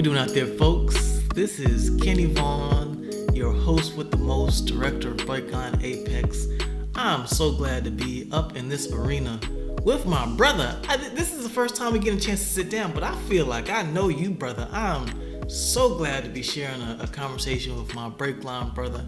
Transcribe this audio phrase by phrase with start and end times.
[0.00, 1.20] we doing out there, folks?
[1.34, 6.46] This is Kenny Vaughn, your host with the most, director of Breakline Apex.
[6.94, 9.38] I'm so glad to be up in this arena
[9.82, 10.80] with my brother.
[10.88, 13.14] I, this is the first time we get a chance to sit down, but I
[13.28, 14.66] feel like I know you, brother.
[14.72, 19.06] I'm so glad to be sharing a, a conversation with my Breakline brother,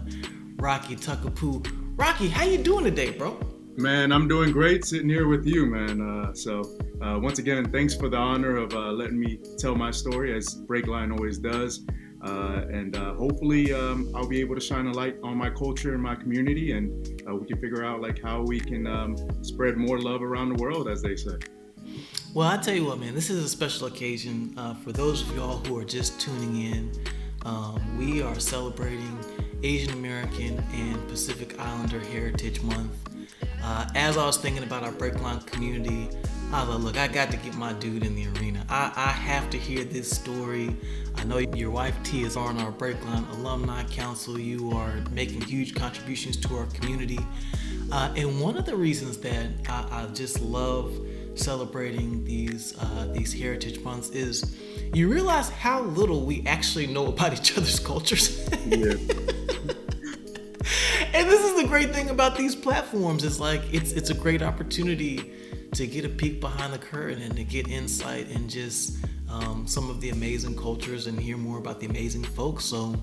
[0.57, 1.65] Rocky Takapu.
[1.97, 3.39] Rocky, how you doing today, bro?
[3.77, 6.01] Man, I'm doing great sitting here with you, man.
[6.01, 6.61] Uh, so,
[7.03, 10.55] uh, once again, thanks for the honor of uh, letting me tell my story, as
[10.55, 11.85] Breakline always does.
[12.23, 15.93] Uh, and uh, hopefully, um, I'll be able to shine a light on my culture
[15.93, 19.75] and my community, and uh, we can figure out like how we can um, spread
[19.75, 21.35] more love around the world, as they say.
[22.33, 25.57] Well, I tell you what, man, this is a special occasion for those of y'all
[25.57, 26.91] who are just tuning in.
[27.45, 29.19] Um, we are celebrating
[29.61, 32.95] Asian American and Pacific Islander Heritage Month.
[33.93, 36.07] As I was thinking about our Breakline community,
[36.53, 38.63] I was like, look, I got to get my dude in the arena.
[38.69, 40.75] I, I have to hear this story.
[41.15, 44.39] I know your wife Tee is on our Breakline Alumni Council.
[44.39, 47.17] You are making huge contributions to our community.
[47.91, 50.93] Uh, and one of the reasons that I, I just love
[51.33, 54.55] celebrating these uh, these heritage months is
[54.93, 58.47] you realize how little we actually know about each other's cultures.
[58.67, 58.93] yeah.
[61.13, 64.43] and this is the great thing about these platforms is like it's it's a great
[64.43, 65.33] opportunity
[65.73, 68.97] to get a peek behind the curtain and to get insight and just
[69.29, 72.65] um, some of the amazing cultures and hear more about the amazing folks.
[72.65, 72.95] So,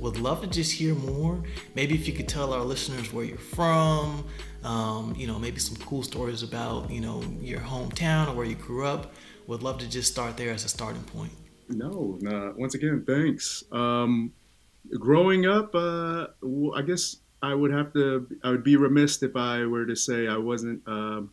[0.00, 1.42] would love to just hear more.
[1.74, 4.24] Maybe if you could tell our listeners where you're from,
[4.62, 8.54] um, you know, maybe some cool stories about you know your hometown or where you
[8.54, 9.12] grew up.
[9.46, 11.32] Would love to just start there as a starting point.
[11.68, 13.64] No, nah, once again, thanks.
[13.70, 14.32] Um,
[14.98, 16.28] growing up, uh,
[16.74, 18.26] I guess I would have to.
[18.42, 20.80] I would be remiss if I were to say I wasn't.
[20.86, 21.30] Um,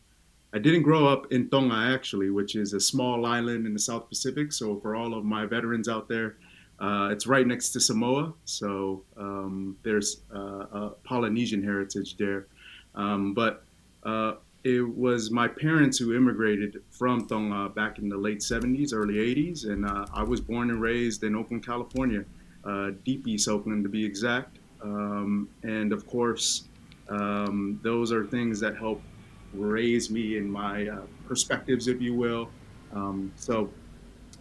[0.54, 4.10] I didn't grow up in Tonga actually, which is a small island in the South
[4.10, 4.52] Pacific.
[4.52, 6.38] So for all of my veterans out there,
[6.80, 8.34] uh, it's right next to Samoa.
[8.46, 12.48] So um, there's uh, a Polynesian heritage there.
[12.96, 13.64] Um, but
[14.04, 19.16] uh, it was my parents who immigrated from Tonga back in the late 70s, early
[19.16, 22.26] 80s, and uh, I was born and raised in Oakland, California,
[22.64, 24.58] uh, deep East Oakland to be exact.
[24.84, 26.66] Um, and of course,
[27.10, 29.02] um, those are things that help
[29.54, 32.50] raise me in my uh, perspectives, if you will.
[32.94, 33.70] Um, so,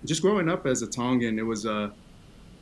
[0.05, 1.93] just growing up as a Tongan, it was a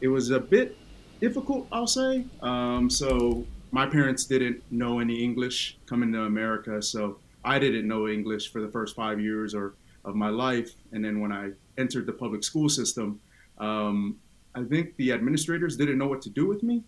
[0.00, 0.76] it was a bit
[1.20, 2.24] difficult, I'll say.
[2.42, 8.08] Um, so my parents didn't know any English coming to America, so I didn't know
[8.08, 10.72] English for the first five years or of my life.
[10.92, 13.20] And then when I entered the public school system,
[13.58, 14.18] um,
[14.54, 16.84] I think the administrators didn't know what to do with me.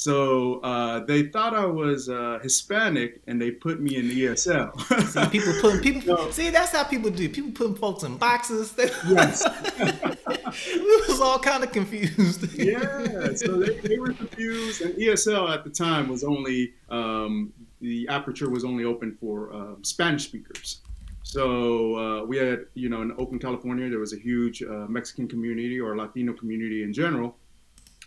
[0.00, 4.72] So uh, they thought I was uh, Hispanic, and they put me in the ESL.
[5.06, 6.32] see, people putting people.
[6.32, 7.28] See, that's how people do.
[7.28, 8.72] People putting folks in boxes.
[8.78, 9.46] yes.
[10.74, 12.50] we was all kind of confused.
[12.54, 13.34] yeah.
[13.34, 17.52] So they, they, were confused, and ESL at the time was only um,
[17.82, 20.80] the aperture was only open for uh, Spanish speakers.
[21.24, 25.28] So uh, we had, you know, in Oakland, California, there was a huge uh, Mexican
[25.28, 27.36] community or Latino community in general,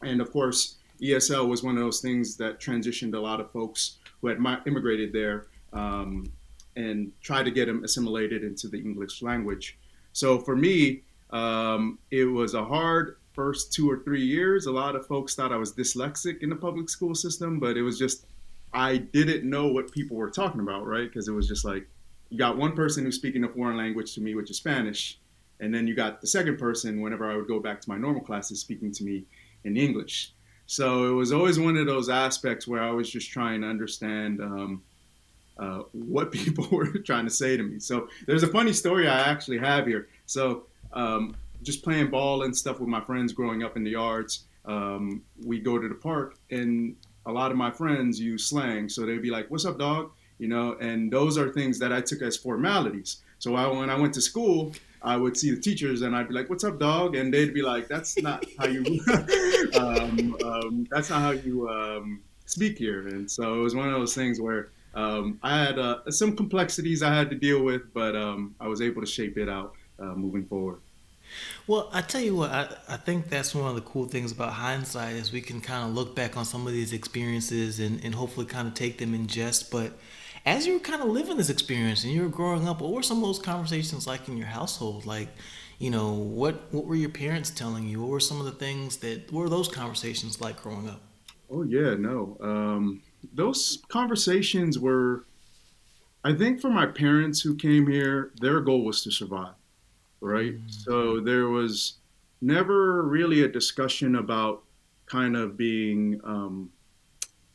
[0.02, 3.98] and of course ESL was one of those things that transitioned a lot of folks
[4.22, 6.32] who had immigrated there um,
[6.76, 9.78] and tried to get them assimilated into the English language.
[10.14, 14.68] So for me, um, it was a hard first two or three years.
[14.68, 17.82] A lot of folks thought I was dyslexic in the public school system, but it
[17.82, 18.26] was just
[18.74, 21.08] I didn't know what people were talking about, right?
[21.08, 21.88] Because it was just like
[22.30, 25.20] you got one person who's speaking a foreign language to me, which is Spanish,
[25.60, 28.22] and then you got the second person whenever I would go back to my normal
[28.22, 29.26] classes speaking to me
[29.64, 30.34] in English.
[30.74, 34.42] So it was always one of those aspects where I was just trying to understand
[34.42, 34.82] um,
[35.60, 37.78] uh, what people were trying to say to me.
[37.78, 40.08] So there's a funny story I actually have here.
[40.26, 40.64] So
[40.94, 45.22] um, just playing ball and stuff with my friends growing up in the yards, um,
[45.46, 46.96] we go to the park and
[47.28, 48.90] a lot of my friends use slang.
[48.90, 50.10] So they'd be like, "What's up, dog?"
[50.40, 53.18] You know, and those are things that I took as formalities.
[53.38, 54.74] So I, when I went to school,
[55.04, 57.62] I would see the teachers and I'd be like, "What's up, dog?" And they'd be
[57.62, 58.84] like, "That's not how you.
[59.80, 63.94] um, um, that's not how you um, speak here." And so it was one of
[63.94, 68.16] those things where um, I had uh, some complexities I had to deal with, but
[68.16, 70.80] um, I was able to shape it out uh, moving forward.
[71.66, 74.54] Well, I tell you what, I, I think that's one of the cool things about
[74.54, 78.14] hindsight is we can kind of look back on some of these experiences and, and
[78.14, 79.94] hopefully kind of take them in jest, but
[80.46, 83.04] as you were kind of living this experience and you were growing up, what were
[83.04, 85.06] some of those conversations like in your household?
[85.06, 85.30] Like,
[85.80, 88.02] you know, what what were your parents telling you?
[88.02, 91.02] What were some of the things that were those conversations like growing up?
[91.50, 92.38] Oh yeah, no.
[92.42, 93.02] Um,
[93.34, 95.26] those conversations were
[96.26, 99.56] I think for my parents who came here, their goal was to survive.
[100.22, 100.54] Right?
[100.54, 100.70] Mm-hmm.
[100.70, 101.98] So there was
[102.42, 104.64] never really a discussion about
[105.06, 106.72] kind of being um,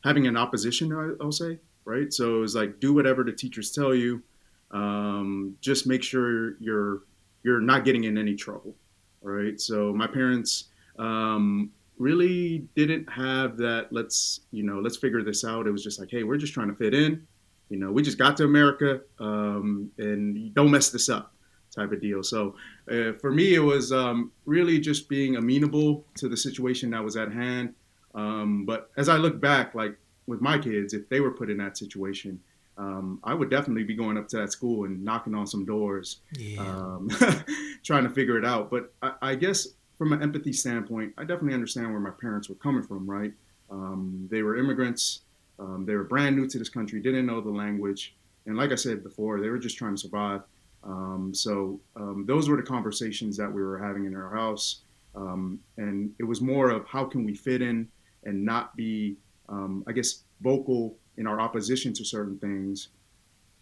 [0.04, 0.92] having an opposition.
[0.92, 1.58] I, will say,
[1.88, 2.12] right?
[2.12, 4.22] So it was like do whatever the teachers tell you.
[4.70, 7.04] Um, just make sure you're
[7.42, 8.74] you're not getting in any trouble,
[9.22, 9.58] right?
[9.58, 10.64] So my parents
[10.98, 13.88] um, really didn't have that.
[13.90, 15.66] Let's you know, let's figure this out.
[15.66, 17.26] It was just like, hey, we're just trying to fit in.
[17.70, 21.34] You know, we just got to America, um, and don't mess this up,
[21.74, 22.22] type of deal.
[22.22, 22.54] So
[22.90, 27.16] uh, for me, it was um, really just being amenable to the situation that was
[27.16, 27.74] at hand.
[28.14, 29.96] Um, but as I look back, like
[30.28, 32.38] with my kids, if they were put in that situation,
[32.76, 36.20] um, I would definitely be going up to that school and knocking on some doors,
[36.38, 36.60] yeah.
[36.60, 37.10] um,
[37.82, 38.70] trying to figure it out.
[38.70, 42.54] But I, I, guess from an empathy standpoint, I definitely understand where my parents were
[42.54, 43.32] coming from, right?
[43.68, 45.22] Um, they were immigrants,
[45.58, 48.14] um, they were brand new to this country, didn't know the language.
[48.46, 50.42] And like I said before, they were just trying to survive.
[50.84, 54.82] Um, so um, those were the conversations that we were having in our house.
[55.16, 57.88] and it was more of how can we fit in
[58.22, 59.16] and not be,
[59.48, 62.88] I guess, vocal in our opposition to certain things,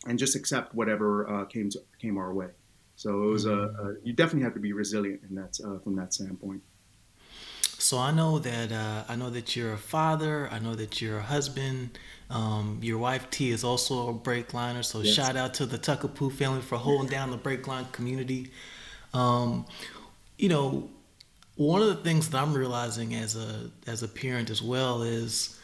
[0.06, 2.48] and just accept whatever uh, came to, came our way.
[2.96, 3.86] So it was mm-hmm.
[3.86, 6.62] a, a, you definitely have to be resilient in that uh, from that standpoint.
[7.78, 10.48] So I know that uh, I know that you're a father.
[10.50, 11.98] I know that you're a husband.
[12.30, 14.84] Um, your wife Tee is also a Breakliner.
[14.84, 15.14] So yes.
[15.14, 18.50] shout out to the Takapu family for holding down the Breakline community.
[19.12, 19.66] Um,
[20.38, 20.90] you know,
[21.56, 25.60] one of the things that I'm realizing as a as a parent as well is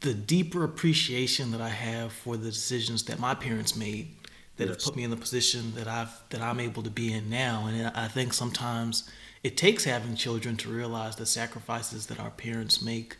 [0.00, 4.08] the deeper appreciation that I have for the decisions that my parents made
[4.56, 4.76] that yes.
[4.76, 7.66] have put me in the position that I've that I'm able to be in now.
[7.66, 9.10] And I think sometimes
[9.42, 13.16] it takes having children to realize the sacrifices that our parents make.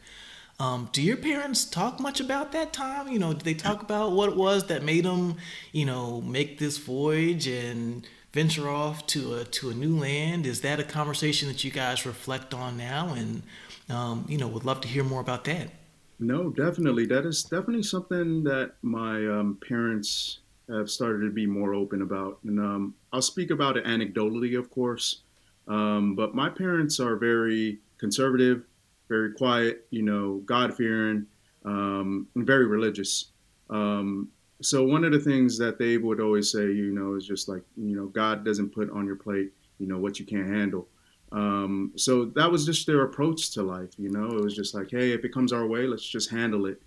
[0.59, 3.09] Um, do your parents talk much about that time?
[3.09, 5.37] You know, do they talk about what it was that made them,
[5.73, 10.47] you know, make this voyage and venture off to a to a new land?
[10.47, 13.15] Is that a conversation that you guys reflect on now?
[13.15, 13.43] And
[13.89, 15.71] um, you know, would love to hear more about that.
[16.21, 17.07] No, definitely.
[17.07, 22.39] That is definitely something that my um, parents have started to be more open about.
[22.45, 25.23] And um, I'll speak about it anecdotally, of course.
[25.67, 28.65] Um, but my parents are very conservative,
[29.09, 31.27] very quiet, you know, God fearing,
[31.65, 33.31] um, and very religious.
[33.71, 34.29] Um,
[34.61, 37.63] so one of the things that they would always say, you know, is just like,
[37.77, 40.87] you know, God doesn't put on your plate, you know, what you can't handle.
[41.33, 43.91] Um, so that was just their approach to life.
[43.99, 46.67] You know, it was just like, hey, if it comes our way, let's just handle
[46.67, 46.83] it.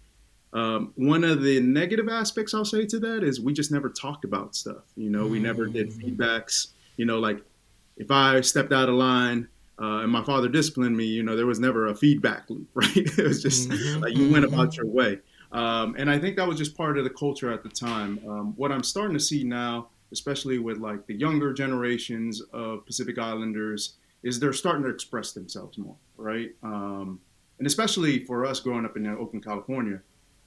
[0.54, 4.24] Um, one of the negative aspects I'll say to that is we just never talked
[4.24, 4.84] about stuff.
[4.96, 6.18] You know, we never did mm.
[6.18, 6.68] feedbacks.
[6.98, 7.42] You know, like
[7.98, 9.48] if I stepped out of line
[9.82, 12.96] uh, and my father disciplined me, you know, there was never a feedback loop, right?
[12.96, 14.02] it was just mm-hmm.
[14.02, 15.20] like you went about your way.
[15.52, 18.20] Um, and I think that was just part of the culture at the time.
[18.28, 23.18] Um, what I'm starting to see now, especially with like the younger generations of Pacific
[23.18, 26.52] Islanders, is they're starting to express themselves more, right?
[26.64, 27.20] Um,
[27.60, 30.02] and especially for us growing up in Oakland, California,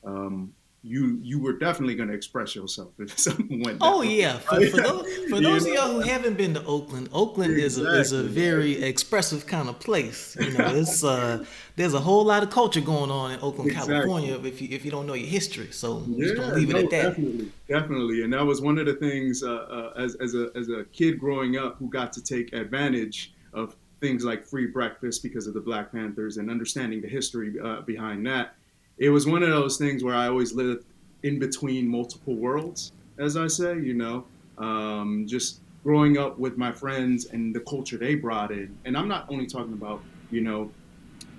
[0.05, 0.53] um,
[0.83, 3.79] you you were definitely going to express yourself if something went.
[3.81, 7.59] Oh yeah, for, for those, for those of y'all who haven't been to Oakland, Oakland
[7.59, 8.01] exactly.
[8.01, 10.37] is a, is a very expressive kind of place.
[10.39, 11.45] You know, it's uh,
[11.75, 13.95] there's a whole lot of culture going on in Oakland, exactly.
[13.95, 14.39] California.
[14.45, 16.91] If you if you don't know your history, so yeah, just leave no, it at
[16.91, 17.03] that.
[17.03, 20.69] Definitely, definitely, and that was one of the things uh, uh, as as a as
[20.69, 25.47] a kid growing up who got to take advantage of things like free breakfast because
[25.47, 28.55] of the Black Panthers and understanding the history uh, behind that.
[28.99, 30.85] It was one of those things where I always lived
[31.23, 34.25] in between multiple worlds, as I say, you know,
[34.59, 38.77] um, just growing up with my friends and the culture they brought in.
[38.85, 40.71] And I'm not only talking about, you know,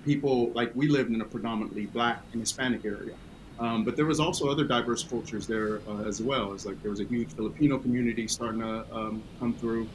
[0.04, 3.14] people like we lived in a predominantly black and Hispanic area.
[3.60, 6.52] Um, but there was also other diverse cultures there uh, as well.
[6.52, 9.88] It's like there was a huge Filipino community starting to um, come through.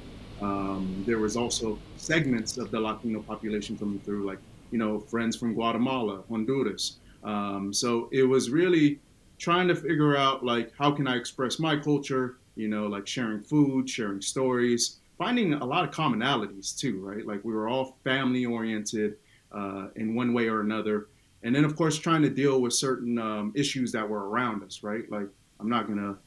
[0.44, 4.40] Um, there was also segments of the Latino population coming through, like
[4.72, 6.98] you know friends from Guatemala, Honduras.
[7.24, 9.00] Um, so it was really
[9.38, 13.42] trying to figure out like how can I express my culture, you know, like sharing
[13.42, 17.26] food, sharing stories, finding a lot of commonalities too, right?
[17.26, 19.16] Like we were all family oriented
[19.54, 21.08] uh, in one way or another,
[21.44, 24.84] and then of course trying to deal with certain um, issues that were around us,
[24.84, 25.10] right?
[25.10, 25.28] Like
[25.62, 26.18] I'm not gonna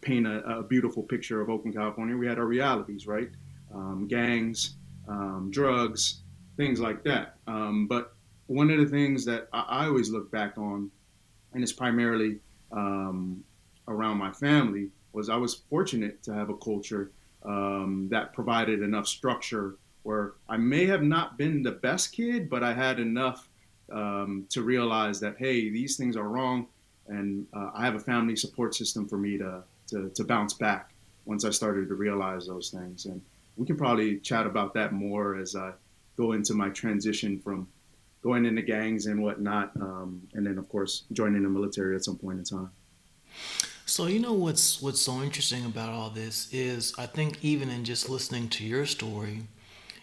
[0.00, 2.16] paint a, a beautiful picture of Oakland, California.
[2.16, 3.30] We had our realities, right?
[3.74, 4.76] Um, gangs,
[5.08, 6.22] um, drugs,
[6.56, 7.36] things like that.
[7.46, 8.14] Um, but
[8.46, 10.90] one of the things that I, I, always look back on,
[11.52, 12.38] and it's primarily
[12.72, 13.44] um,
[13.88, 17.10] around my family, was I was fortunate to have a culture
[17.44, 22.62] um, that provided enough structure where I may have not been the best kid, but
[22.62, 23.48] I had enough
[23.92, 26.66] um, to realize that hey, these things are wrong,
[27.08, 30.92] and uh, I have a family support system for me to, to to bounce back
[31.24, 33.06] once I started to realize those things.
[33.06, 33.20] And
[33.56, 35.72] we can probably chat about that more as I
[36.16, 37.68] go into my transition from
[38.22, 42.16] going into gangs and whatnot, um, and then of course joining the military at some
[42.16, 42.70] point in time.
[43.86, 47.84] So you know what's what's so interesting about all this is I think even in
[47.84, 49.42] just listening to your story,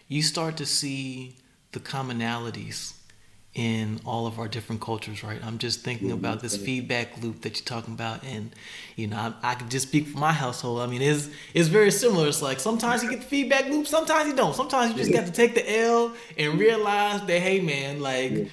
[0.08, 1.36] you start to see
[1.72, 2.97] the commonalities
[3.54, 5.40] in all of our different cultures, right?
[5.44, 6.18] I'm just thinking mm-hmm.
[6.18, 8.54] about this feedback loop that you're talking about, and
[8.96, 10.80] you know, I, I can just speak for my household.
[10.80, 12.28] I mean, it's it's very similar.
[12.28, 14.54] It's like sometimes you get the feedback loop, sometimes you don't.
[14.54, 18.50] Sometimes you just got to take the L and realize that, hey, man, like.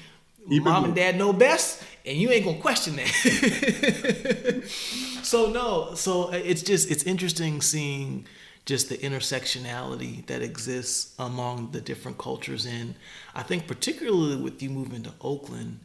[0.48, 4.64] Mom and dad know best, and you ain't gonna question that.
[5.24, 8.28] so no, so it's just it's interesting seeing
[8.66, 12.66] just the intersectionality that exists among the different cultures.
[12.66, 12.96] And
[13.36, 15.80] I think, particularly with you moving to Oakland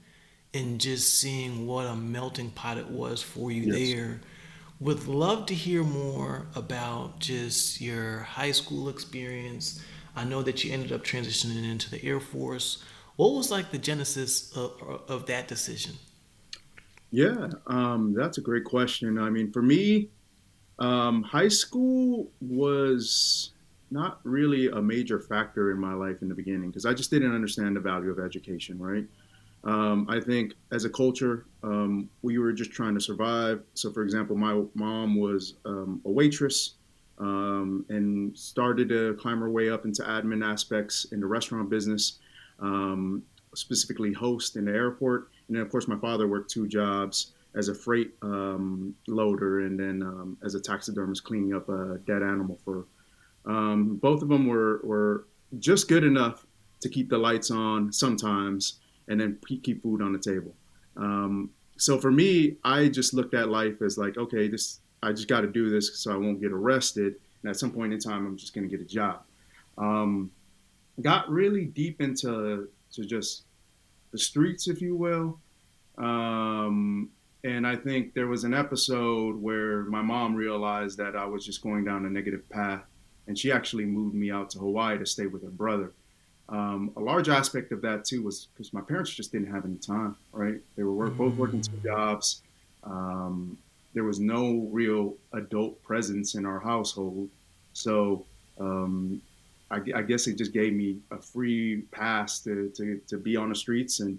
[0.54, 3.92] and just seeing what a melting pot it was for you yes.
[3.92, 4.20] there,
[4.80, 9.84] would love to hear more about just your high school experience.
[10.16, 12.82] I know that you ended up transitioning into the Air Force.
[13.16, 15.96] What was like the genesis of, of that decision?
[17.10, 19.18] Yeah, um, that's a great question.
[19.18, 20.08] I mean, for me,
[20.80, 23.50] um, high school was
[23.90, 27.34] not really a major factor in my life in the beginning because I just didn't
[27.34, 29.04] understand the value of education, right?
[29.64, 33.62] Um, I think as a culture, um, we were just trying to survive.
[33.74, 36.74] So, for example, my mom was um, a waitress
[37.18, 42.20] um, and started to climb her way up into admin aspects in the restaurant business,
[42.60, 43.22] um,
[43.54, 45.28] specifically host in the airport.
[45.48, 49.78] And then, of course, my father worked two jobs as a freight um, loader and
[49.78, 52.86] then um, as a taxidermist cleaning up a dead animal for.
[53.46, 55.26] Um, both of them were were
[55.58, 56.46] just good enough
[56.80, 58.78] to keep the lights on sometimes
[59.08, 60.54] and then keep food on the table.
[60.96, 65.28] Um, so for me, I just looked at life as like, okay, this I just
[65.28, 68.26] got to do this so I won't get arrested, and at some point in time,
[68.26, 69.22] I'm just going to get a job.
[69.78, 70.30] Um,
[71.00, 73.44] got really deep into to just
[74.12, 75.38] the streets, if you will.
[77.42, 81.62] And I think there was an episode where my mom realized that I was just
[81.62, 82.82] going down a negative path,
[83.26, 85.92] and she actually moved me out to Hawaii to stay with her brother.
[86.50, 89.76] Um, a large aspect of that too was because my parents just didn't have any
[89.76, 90.16] time.
[90.32, 90.60] Right?
[90.76, 92.42] They were work, both working two jobs.
[92.84, 93.56] Um,
[93.94, 97.28] there was no real adult presence in our household,
[97.72, 98.24] so
[98.58, 99.22] um,
[99.70, 103.48] I, I, guess it just gave me a free pass to to, to be on
[103.48, 104.18] the streets and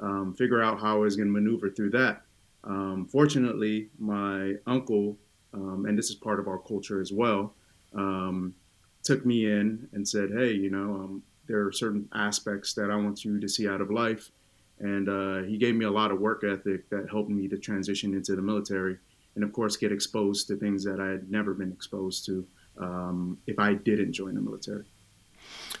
[0.00, 2.22] um, figure out how I was going to maneuver through that.
[2.64, 5.16] Um, fortunately, my uncle,
[5.54, 7.54] um, and this is part of our culture as well,
[7.94, 8.54] um,
[9.02, 12.96] took me in and said, "Hey, you know, um, there are certain aspects that I
[12.96, 14.30] want you to see out of life,"
[14.80, 18.14] and uh, he gave me a lot of work ethic that helped me to transition
[18.14, 18.98] into the military,
[19.34, 22.46] and of course, get exposed to things that I had never been exposed to
[22.78, 24.84] um, if I didn't join the military.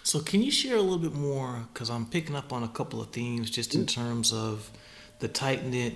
[0.02, 1.66] So, can you share a little bit more?
[1.72, 4.70] Because I'm picking up on a couple of themes just in terms of
[5.18, 5.94] the tight knit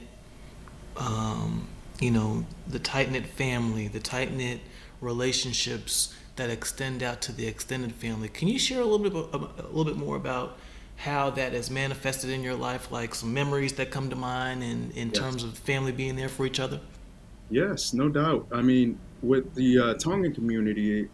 [0.97, 1.67] um,
[2.01, 4.61] you know, the tight knit family, the tight knit
[5.01, 8.29] relationships that extend out to the extended family.
[8.29, 10.59] Can you share a little bit a little bit more about
[10.97, 14.91] how that has manifested in your life, like some memories that come to mind, in
[14.93, 15.19] in yes.
[15.19, 16.81] terms of family being there for each other?
[17.51, 18.47] Yes, no doubt.
[18.51, 21.09] I mean, with the uh, Tongan community,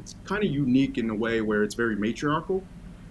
[0.00, 2.62] it's kind of unique in a way where it's very matriarchal.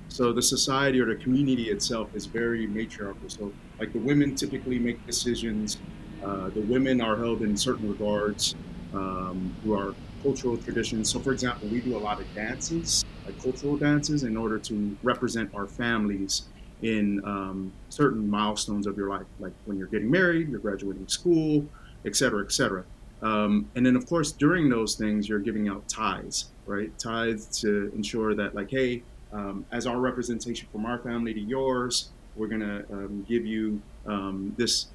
[0.10, 3.30] So the society or the community itself is very matriarchal.
[3.30, 5.78] So like the women typically make decisions.
[6.24, 8.56] Uh, the women are held in certain regards
[8.94, 11.10] um, our cultural traditions.
[11.10, 14.98] So for example, we do a lot of dances, like cultural dances, in order to
[15.04, 16.50] represent our families
[16.82, 21.66] in um, certain milestones of your life, like when you're getting married, you're graduating school,
[22.06, 22.84] et cetera, et cetera.
[23.22, 26.90] Um, and then, of course, during those things, you're giving out tithes, right?
[26.98, 32.10] Tithes to ensure that, like, hey, um, as our representation from our family to yours,
[32.36, 34.88] we're going to um, give you um, this,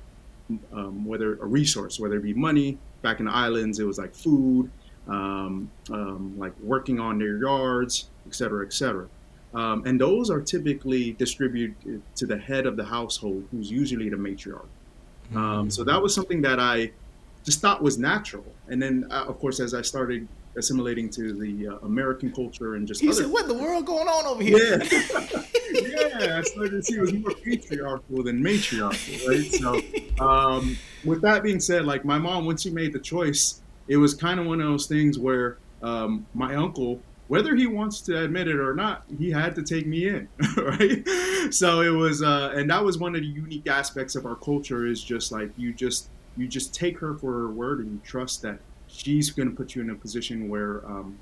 [0.72, 2.78] um, whether a resource, whether it be money.
[3.02, 4.70] Back in the islands, it was like food,
[5.08, 9.08] um, um, like working on their yards, et cetera, et cetera.
[9.54, 14.66] and those are typically distributed to the head of the household, who's usually the matriarch.
[15.70, 16.92] So that was something that I
[17.44, 18.46] just thought was natural.
[18.68, 20.26] And then, uh, of course, as I started
[20.56, 23.00] assimilating to the uh, American culture and just.
[23.00, 23.22] He other...
[23.22, 25.40] said, "What the world going on over here?" Yeah,
[26.18, 26.38] yeah.
[26.38, 29.44] I started to see it was more patriarchal than matriarchal, right?
[29.52, 29.80] So,
[30.24, 34.14] um, with that being said, like my mom, once she made the choice, it was
[34.14, 38.48] kind of one of those things where um, my uncle, whether he wants to admit
[38.48, 41.06] it or not, he had to take me in, right?
[41.52, 44.86] So it was, uh, and that was one of the unique aspects of our culture
[44.86, 48.42] is just like you just you just take her for her word and you trust
[48.42, 48.58] that
[48.94, 51.18] she's going to put you in a position where um,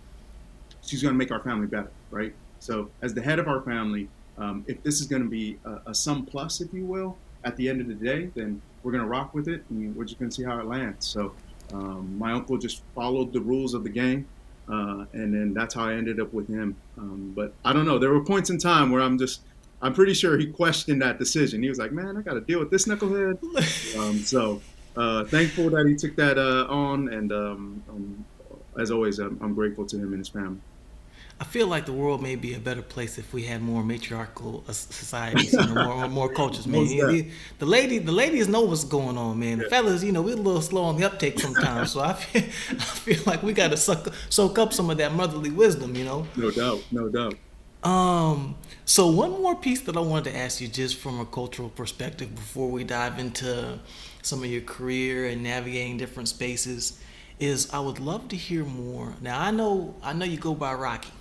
[0.82, 2.34] she's going to make our family better, right?
[2.58, 5.90] So as the head of our family, um, if this is going to be a,
[5.90, 9.02] a sum plus, if you will, at the end of the day, then we're going
[9.02, 11.06] to rock with it, and we're just going to see how it lands.
[11.06, 11.32] So
[11.72, 14.26] um, my uncle just followed the rules of the game,
[14.68, 16.76] uh, and then that's how I ended up with him.
[16.98, 17.98] Um, but I don't know.
[17.98, 19.40] There were points in time where I'm just,
[19.80, 21.62] I'm pretty sure he questioned that decision.
[21.62, 23.38] He was like, "Man, I got to deal with this knucklehead."
[23.98, 24.62] Um, so
[24.96, 28.24] uh, thankful that he took that uh, on, and um, um,
[28.78, 30.58] as always, I'm, I'm grateful to him and his family.
[31.40, 34.62] I feel like the world may be a better place if we had more matriarchal
[34.68, 36.86] uh, societies, you know, more, more cultures, man.
[36.86, 39.58] The, the, lady, the ladies know what's going on, man.
[39.58, 41.90] The fellas, you know, we're a little slow on the uptake sometimes.
[41.90, 45.14] so I feel, I feel like we got to suck, soak up some of that
[45.14, 46.28] motherly wisdom, you know.
[46.36, 47.34] No doubt, no doubt.
[47.82, 48.54] Um.
[48.84, 52.34] So one more piece that I wanted to ask you, just from a cultural perspective,
[52.34, 53.80] before we dive into
[54.22, 57.00] some of your career and navigating different spaces,
[57.38, 59.14] is I would love to hear more.
[59.20, 61.12] Now I know I know you go by Rocky.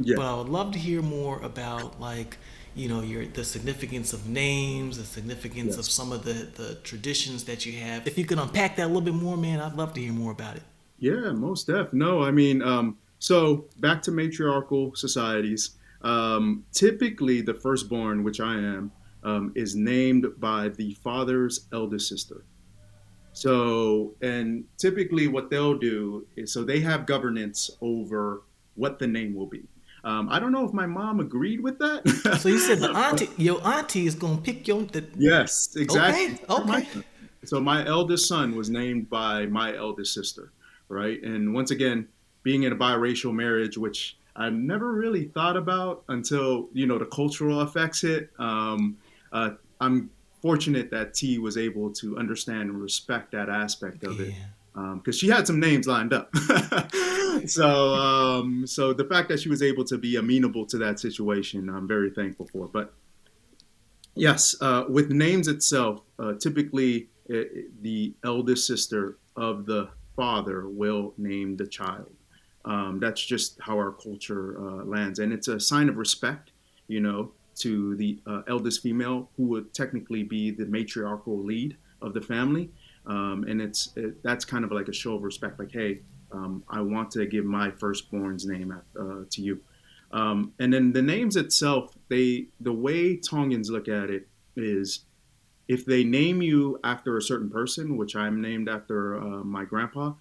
[0.00, 0.16] Yeah.
[0.16, 2.38] But I would love to hear more about like
[2.74, 5.78] you know your the significance of names, the significance yes.
[5.78, 8.06] of some of the the traditions that you have.
[8.06, 10.32] If you could unpack that a little bit more, man, I'd love to hear more
[10.32, 10.62] about it.
[10.98, 11.92] Yeah, most def.
[11.92, 15.70] No, I mean, um, so back to matriarchal societies.
[16.02, 18.92] Um, typically, the firstborn, which I am,
[19.24, 22.44] um, is named by the father's eldest sister.
[23.32, 28.42] So, and typically, what they'll do is so they have governance over
[28.74, 29.62] what the name will be.
[30.04, 32.38] Um, I don't know if my mom agreed with that.
[32.40, 34.82] so you said the auntie, your auntie is gonna pick your.
[34.82, 35.04] The...
[35.16, 36.38] Yes, exactly.
[36.48, 36.78] Okay.
[36.78, 37.02] okay.
[37.44, 40.52] So my eldest son was named by my eldest sister,
[40.88, 41.22] right?
[41.22, 42.08] And once again,
[42.42, 47.06] being in a biracial marriage, which I never really thought about until you know the
[47.06, 48.30] cultural effects hit.
[48.38, 48.96] Um,
[49.32, 50.10] uh, I'm
[50.42, 54.26] fortunate that Tee was able to understand and respect that aspect of yeah.
[54.26, 54.34] it
[54.74, 56.34] because um, she had some names lined up.
[57.46, 61.68] so, um, so the fact that she was able to be amenable to that situation,
[61.68, 62.68] I'm very thankful for.
[62.68, 62.94] But
[64.14, 70.68] yes, uh, with names itself, uh, typically it, uh, the eldest sister of the father
[70.68, 72.12] will name the child.
[72.64, 76.50] Um, that's just how our culture uh, lands, and it's a sign of respect,
[76.86, 82.14] you know, to the uh, eldest female who would technically be the matriarchal lead of
[82.14, 82.70] the family
[83.08, 85.58] um, and it's it, that's kind of like a show of respect.
[85.58, 89.60] Like, hey, um, I want to give my firstborn's name uh, to you.
[90.12, 95.00] Um, and then the names itself, they the way Tongans look at it is,
[95.68, 100.12] if they name you after a certain person, which I'm named after uh, my grandpa,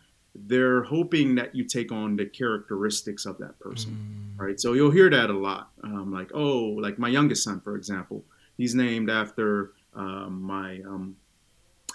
[0.46, 4.40] they're hoping that you take on the characteristics of that person, mm.
[4.40, 4.60] right?
[4.60, 8.24] So you'll hear that a lot, um, like oh, like my youngest son, for example,
[8.58, 11.16] he's named after um, my um,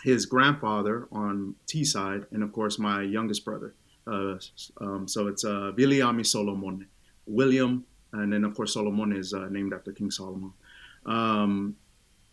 [0.02, 3.74] his grandfather on Tee side, and of course my youngest brother.
[4.06, 4.34] Uh,
[4.80, 6.86] um, so it's uh, Viliami Solomon,
[7.26, 10.52] William, and then of course Solomon is uh, named after King Solomon.
[11.06, 11.76] Um,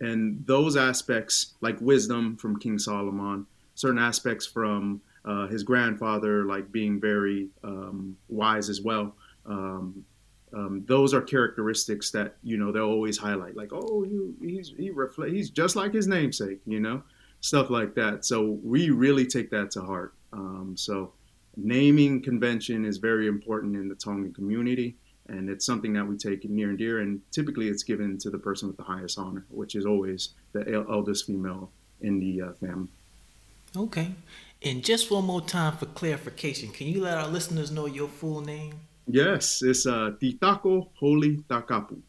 [0.01, 3.45] and those aspects, like wisdom from King Solomon,
[3.75, 9.15] certain aspects from uh, his grandfather, like being very um, wise as well.
[9.45, 10.05] Um,
[10.51, 14.91] um, those are characteristics that you know they'll always highlight, like, oh, he, he's he
[15.27, 17.03] he's just like his namesake, you know
[17.41, 18.25] stuff like that.
[18.25, 20.13] So we really take that to heart.
[20.33, 21.13] Um, so
[21.55, 24.95] naming convention is very important in the Tongan community,
[25.27, 26.99] and it's something that we take near and dear.
[26.99, 30.85] And typically, it's given to the person with the highest honor, which is always the
[30.89, 32.89] eldest female in the uh, family.
[33.75, 34.11] Okay.
[34.61, 38.41] And just one more time for clarification, can you let our listeners know your full
[38.41, 38.73] name?
[39.07, 42.01] Yes, it's uh, Titako Holy Takapu.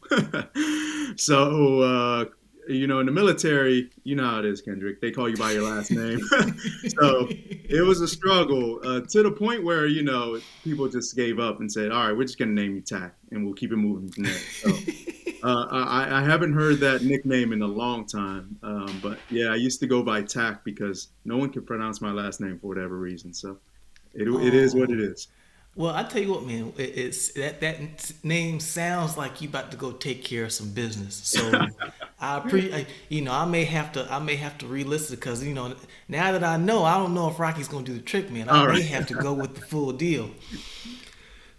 [1.19, 2.25] so uh,
[2.67, 5.01] you know, in the military, you know how it is, Kendrick.
[5.01, 6.19] They call you by your last name.
[6.99, 11.39] so it was a struggle uh, to the point where, you know, people just gave
[11.39, 13.71] up and said, all right, we're just going to name you Tack and we'll keep
[13.71, 14.33] it moving from there.
[14.33, 14.69] So
[15.43, 18.57] uh, I, I, haven't heard that nickname in a long time.
[18.63, 22.11] Um, but yeah, I used to go by Tack because no one can pronounce my
[22.11, 23.33] last name for whatever reason.
[23.33, 23.57] So
[24.13, 24.39] it, oh.
[24.39, 25.27] it is what it is.
[25.75, 29.77] Well, I tell you what, man, it's that that name sounds like you about to
[29.77, 31.15] go take care of some business.
[31.15, 31.49] So
[32.19, 35.53] I pre, you know, I may have to, I may have to re-listen because you
[35.53, 35.73] know,
[36.09, 38.49] now that I know, I don't know if Rocky's gonna do the trick, man.
[38.49, 38.85] I All may right.
[38.85, 40.29] have to go with the full deal.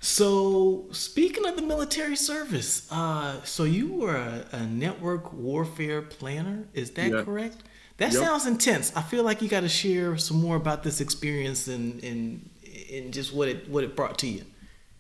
[0.03, 6.67] So speaking of the military service, uh, so you were a, a network warfare planner,
[6.75, 7.59] is that correct?
[7.99, 8.21] That yep.
[8.21, 8.93] sounds intense.
[8.97, 12.51] I feel like you got to share some more about this experience and and
[12.93, 14.45] and just what it what it brought to you?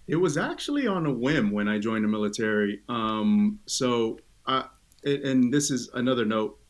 [0.07, 2.83] It was actually on a whim when I joined the military.
[2.89, 4.67] Um, so, I,
[5.05, 6.61] and this is another note.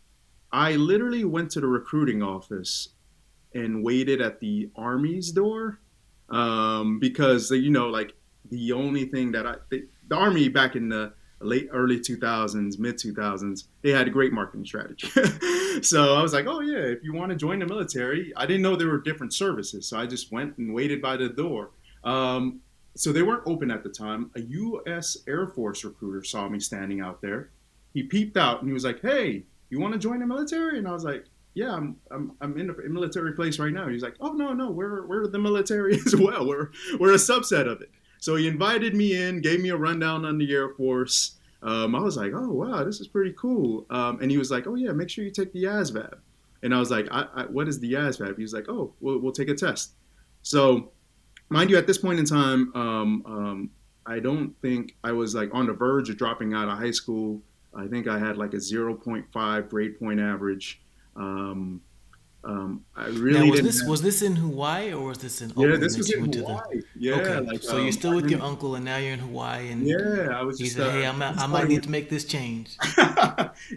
[0.52, 2.88] I literally went to the recruiting office
[3.54, 5.80] and waited at the army's door
[6.30, 8.14] um, because you know, like
[8.50, 12.96] the only thing that I the, the army back in the late early 2000s, mid
[12.96, 15.08] 2000s, they had a great marketing strategy.
[15.82, 18.62] so I was like, oh yeah, if you want to join the military, I didn't
[18.62, 21.70] know there were different services, so I just went and waited by the door.
[22.04, 22.60] Um,
[22.94, 24.30] so they weren't open at the time.
[24.36, 25.16] A U.S.
[25.26, 27.50] Air Force recruiter saw me standing out there.
[27.94, 30.86] He peeped out and he was like, "Hey, you want to join the military?" And
[30.86, 31.24] I was like,
[31.54, 34.70] "Yeah, I'm I'm, I'm in a military place right now." He's like, "Oh no, no,
[34.70, 36.46] we're we're the military as well.
[36.46, 37.90] We're we're a subset of it."
[38.22, 41.40] So he invited me in, gave me a rundown on the Air Force.
[41.60, 44.68] Um, I was like, "Oh wow, this is pretty cool." Um, and he was like,
[44.68, 46.18] "Oh yeah, make sure you take the ASVAB."
[46.62, 49.18] And I was like, I, I, "What is the ASVAB?" He was like, "Oh, we'll,
[49.18, 49.94] we'll take a test."
[50.42, 50.92] So
[51.48, 53.70] mind you, at this point in time, um, um,
[54.06, 57.42] I don't think I was like on the verge of dropping out of high school.
[57.74, 60.80] I think I had like a 0.5 grade point average.
[61.16, 61.80] Um,
[62.44, 63.88] um, I really now, was this have...
[63.88, 65.72] was this in Hawaii or was this in Oakland?
[65.72, 66.62] Yeah, this was in Hawaii.
[66.72, 66.84] The...
[66.96, 67.40] Yeah, okay.
[67.40, 69.70] Like, so you're um, still with your uncle, and now you're in Hawaii.
[69.70, 70.58] And yeah, I was.
[70.58, 72.76] He just, said, "Hey, I'm, I might need to make this change."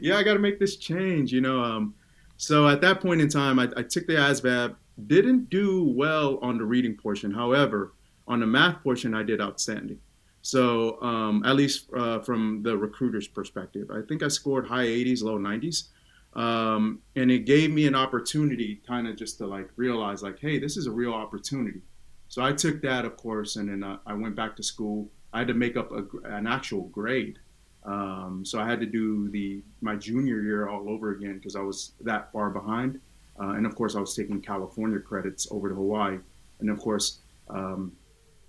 [0.01, 1.31] yeah, I got to make this change.
[1.31, 1.93] You know, um,
[2.37, 4.75] so at that point in time, I, I took the ASVAB
[5.07, 7.31] didn't do well on the reading portion.
[7.31, 7.93] However,
[8.27, 9.99] on the math portion, I did outstanding.
[10.41, 15.23] So um, at least uh, from the recruiter's perspective, I think I scored high 80s,
[15.23, 15.89] low 90s.
[16.35, 20.59] Um, and it gave me an opportunity kind of just to like realize like, hey,
[20.59, 21.81] this is a real opportunity.
[22.27, 25.07] So I took that, of course, and then uh, I went back to school.
[25.31, 27.39] I had to make up a, an actual grade.
[27.85, 31.61] Um, so I had to do the my junior year all over again because I
[31.61, 32.99] was that far behind.
[33.39, 36.17] Uh, and of course, I was taking California credits over to Hawaii.
[36.59, 37.19] And of course,
[37.49, 37.91] um,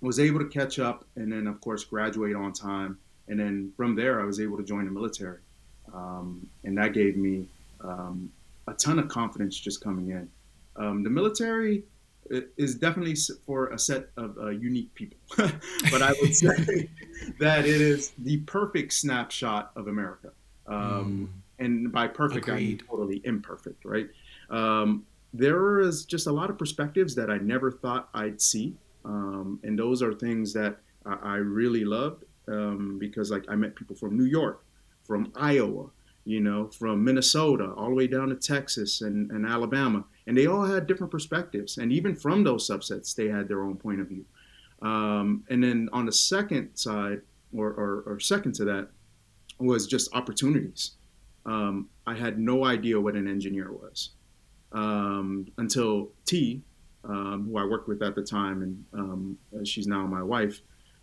[0.01, 2.97] was able to catch up and then, of course, graduate on time.
[3.27, 5.39] And then from there, I was able to join the military.
[5.93, 7.47] Um, and that gave me
[7.87, 8.31] um,
[8.67, 10.29] a ton of confidence just coming in.
[10.75, 11.83] Um, the military
[12.29, 15.17] is definitely for a set of uh, unique people.
[15.37, 16.89] but I would say
[17.39, 20.31] that it is the perfect snapshot of America.
[20.67, 21.63] Um, mm.
[21.63, 22.53] And by perfect, Agreed.
[22.53, 24.09] I mean totally imperfect, right?
[24.49, 29.59] Um, there is just a lot of perspectives that I never thought I'd see, um,
[29.63, 33.95] and those are things that I, I really loved um, because like I met people
[33.95, 34.63] from New York,
[35.03, 35.89] from Iowa,
[36.27, 40.45] you know, from Minnesota, all the way down to Texas and, and Alabama, and they
[40.45, 44.09] all had different perspectives, and even from those subsets, they had their own point of
[44.09, 44.25] view.
[44.81, 47.21] Um, and then on the second side,
[47.55, 48.89] or, or, or second to that,
[49.57, 50.91] was just opportunities.
[51.45, 54.09] Um, I had no idea what an engineer was
[54.73, 56.61] um, until Tee,
[57.05, 60.59] um, who I worked with at the time, and um, she's now my wife.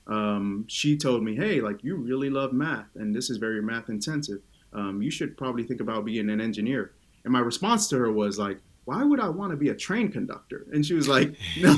[0.07, 3.89] Um, she told me, "Hey, like you really love math, and this is very math
[3.89, 4.41] intensive.
[4.75, 6.93] Um, you should probably think about being an engineer."
[7.25, 10.11] And my response to her was like, "Why would I want to be a train
[10.11, 11.77] conductor?" And she was like, "No,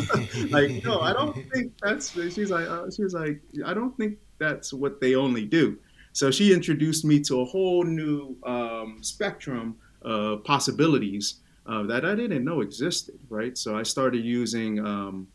[0.50, 4.18] like no, I don't think that's." She's like, uh, she was like, "I don't think
[4.38, 5.78] that's what they only do."
[6.12, 12.14] So she introduced me to a whole new um, spectrum of possibilities uh, that I
[12.14, 13.58] didn't know existed, right?
[13.58, 15.28] So I started using, um,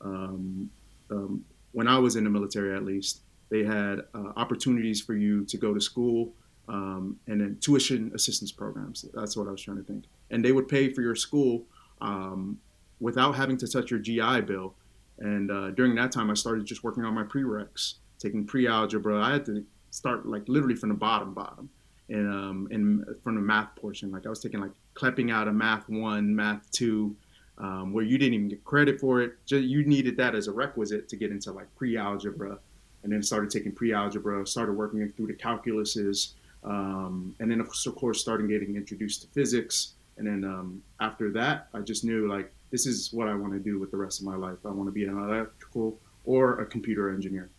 [0.00, 0.70] um,
[1.10, 5.44] um, when I was in the military at least, they had uh, opportunities for you
[5.44, 6.32] to go to school
[6.68, 9.04] um, and then tuition assistance programs.
[9.14, 10.04] That's what I was trying to think.
[10.30, 11.64] And they would pay for your school
[12.00, 12.58] um,
[13.00, 14.74] without having to touch your GI Bill.
[15.18, 19.20] And uh, during that time, I started just working on my prereqs, taking pre-algebra.
[19.20, 21.70] I had to start like literally from the bottom, bottom
[22.08, 24.10] and um, in from the math portion.
[24.10, 27.16] Like I was taking like clipping out of math one, math two,
[27.58, 29.34] um, where you didn't even get credit for it.
[29.46, 32.58] Just, you needed that as a requisite to get into like pre-algebra,
[33.02, 34.46] and then started taking pre-algebra.
[34.46, 36.32] Started working through the calculuses,
[36.64, 39.92] um, and then of course starting getting introduced to physics.
[40.16, 43.58] And then um, after that, I just knew like this is what I want to
[43.58, 44.58] do with the rest of my life.
[44.64, 47.50] I want to be an electrical or a computer engineer.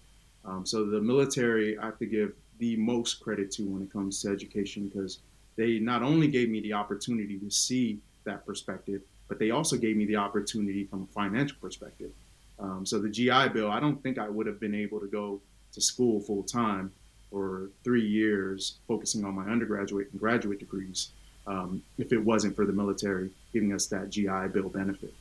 [0.44, 4.22] Um, so the military, I have to give the most credit to when it comes
[4.22, 5.20] to education because
[5.56, 9.98] they not only gave me the opportunity to see that perspective, but they also gave
[9.98, 12.12] me the opportunity from a financial perspective.
[12.60, 15.42] Um, so the GI Bill, I don't think I would have been able to go
[15.74, 16.92] to school full time
[17.30, 21.10] for three years, focusing on my undergraduate and graduate degrees,
[21.48, 25.14] um, if it wasn't for the military giving us that GI Bill benefit.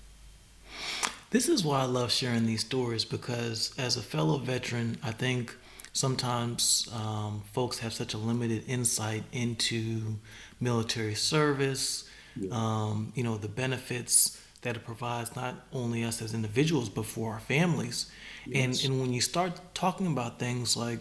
[1.31, 5.55] This is why I love sharing these stories because, as a fellow veteran, I think
[5.93, 10.17] sometimes um, folks have such a limited insight into
[10.61, 12.51] military service, yeah.
[12.53, 17.33] um, you know, the benefits that it provides not only us as individuals but for
[17.33, 18.11] our families.
[18.47, 18.85] Yes.
[18.85, 21.01] And and when you start talking about things like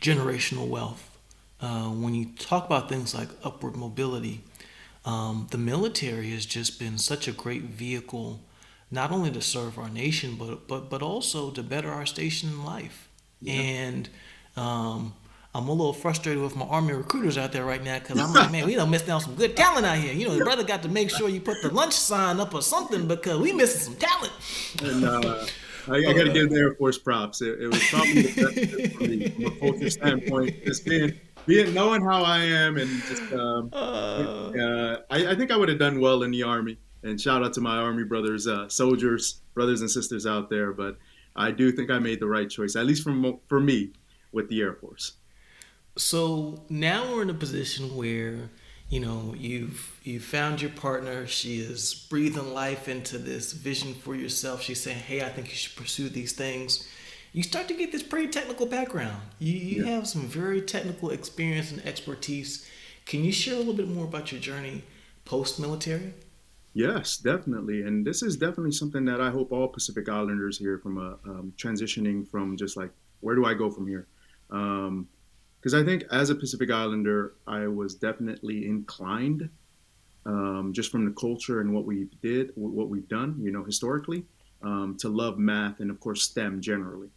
[0.00, 1.18] generational wealth,
[1.60, 4.40] uh, when you talk about things like upward mobility,
[5.04, 8.40] um, the military has just been such a great vehicle
[8.90, 12.64] not only to serve our nation, but but but also to better our station in
[12.64, 13.08] life.
[13.40, 13.54] Yeah.
[13.54, 14.08] And
[14.56, 15.14] um,
[15.54, 18.52] I'm a little frustrated with my army recruiters out there right now because I'm like,
[18.52, 20.12] man, we don't miss out some good talent out here.
[20.12, 22.62] You know, the brother got to make sure you put the lunch sign up or
[22.62, 24.32] something because we missing some talent.
[24.82, 25.46] And uh,
[25.88, 27.42] I, I got to give the Air Force props.
[27.42, 30.64] It, it was probably the best from a culture standpoint.
[30.64, 35.50] Just being, being knowing how I am and just, um, uh, uh, I, I, think
[35.50, 36.78] I would have done well in the Army.
[37.02, 40.72] And shout out to my Army brothers, uh, soldiers, brothers and sisters out there.
[40.72, 40.98] But
[41.34, 43.92] I do think I made the right choice, at least for for me,
[44.32, 45.12] with the Air Force.
[45.96, 48.50] So now we're in a position where
[48.90, 51.26] you know you've you found your partner.
[51.26, 54.62] She is breathing life into this vision for yourself.
[54.62, 56.86] She's saying, "Hey, I think you should pursue these things."
[57.32, 59.22] You start to get this pretty technical background.
[59.38, 59.92] You, you yeah.
[59.92, 62.68] have some very technical experience and expertise.
[63.06, 64.82] Can you share a little bit more about your journey
[65.24, 66.12] post military?
[66.72, 67.82] Yes, definitely.
[67.82, 71.52] And this is definitely something that I hope all Pacific Islanders here from a um,
[71.56, 74.06] transitioning from just like, where do I go from here?
[74.50, 75.08] Um,
[75.60, 79.50] because I think as a Pacific Islander, I was definitely inclined,
[80.24, 84.24] um, just from the culture and what we did, what we've done, you know, historically,
[84.62, 87.10] um, to love math and of course STEM generally.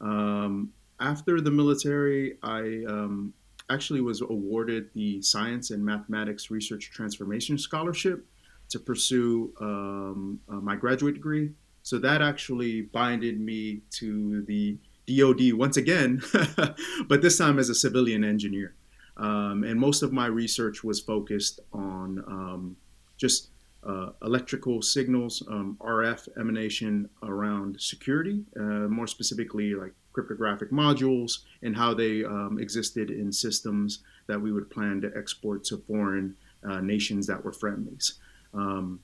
[0.00, 3.34] Um, after the military, I um,
[3.68, 8.26] actually was awarded the Science and Mathematics Research Transformation Scholarship
[8.70, 11.50] to pursue um, uh, my graduate degree.
[11.82, 14.78] So that actually binded me to the
[15.18, 16.22] DoD once again,
[17.08, 18.74] but this time as a civilian engineer.
[19.16, 22.76] Um, and most of my research was focused on um,
[23.16, 23.48] just
[23.82, 31.76] uh, electrical signals, um, RF emanation around security, uh, more specifically like cryptographic modules and
[31.76, 36.36] how they um, existed in systems that we would plan to export to foreign
[36.68, 38.14] uh, nations that were friendlies.
[38.52, 39.00] Um,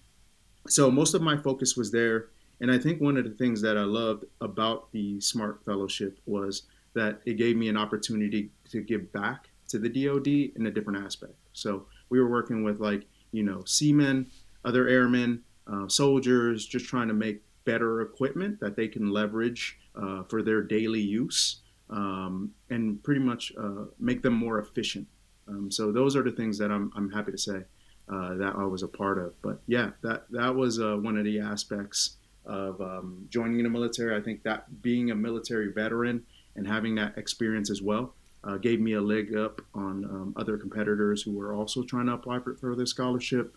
[0.69, 2.29] so most of my focus was there.
[2.61, 6.63] And I think one of the things that I loved about the SMART Fellowship was
[6.95, 11.05] that it gave me an opportunity to give back to the DoD in a different
[11.05, 11.35] aspect.
[11.53, 14.31] So we were working with like, you know, seamen,
[14.65, 20.23] other airmen, uh, soldiers, just trying to make better equipment that they can leverage uh,
[20.25, 25.07] for their daily use um, and pretty much uh, make them more efficient.
[25.49, 27.63] Um, so those are the things that I'm, I'm happy to say
[28.09, 29.41] uh, that I was a part of.
[29.43, 32.17] But yeah, that, that was uh, one of the aspects
[32.47, 34.17] of um, joining the military.
[34.17, 38.81] I think that being a military veteran and having that experience as well uh, gave
[38.81, 42.55] me a leg up on um, other competitors who were also trying to apply for,
[42.57, 43.55] for this scholarship.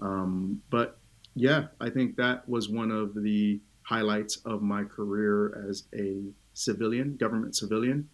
[0.00, 0.98] Um, but
[1.34, 6.22] yeah, I think that was one of the highlights of my career as a
[6.54, 8.08] civilian, government civilian.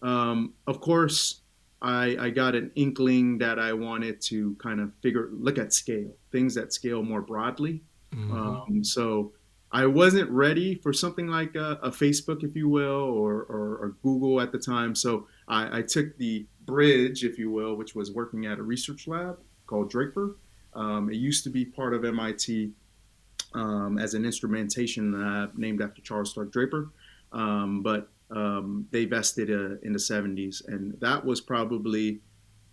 [0.00, 1.40] Um, of course,
[1.80, 6.10] I, I, got an inkling that I wanted to kind of figure, look at scale,
[6.32, 7.82] things that scale more broadly.
[8.14, 8.36] Mm-hmm.
[8.36, 9.32] Um, so
[9.72, 13.96] I wasn't ready for something like a, a Facebook, if you will, or, or, or,
[14.02, 14.94] Google at the time.
[14.94, 19.08] So I, I, took the bridge, if you will, which was working at a research
[19.08, 20.36] lab called Draper.
[20.74, 22.72] Um, it used to be part of MIT
[23.54, 26.90] um, as an instrumentation lab named after Charles Stark Draper,
[27.32, 30.66] um, but um, they vested uh, in the 70s.
[30.68, 32.20] And that was probably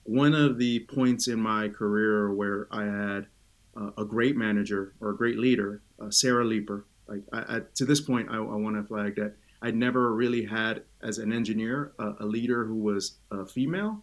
[0.03, 3.27] one of the points in my career where I had
[3.75, 7.86] uh, a great manager or a great leader, uh, Sarah Leeper, like I, I, to
[7.86, 11.93] this point, I, I want to flag that I'd never really had as an engineer
[12.00, 14.02] a, a leader who was a female.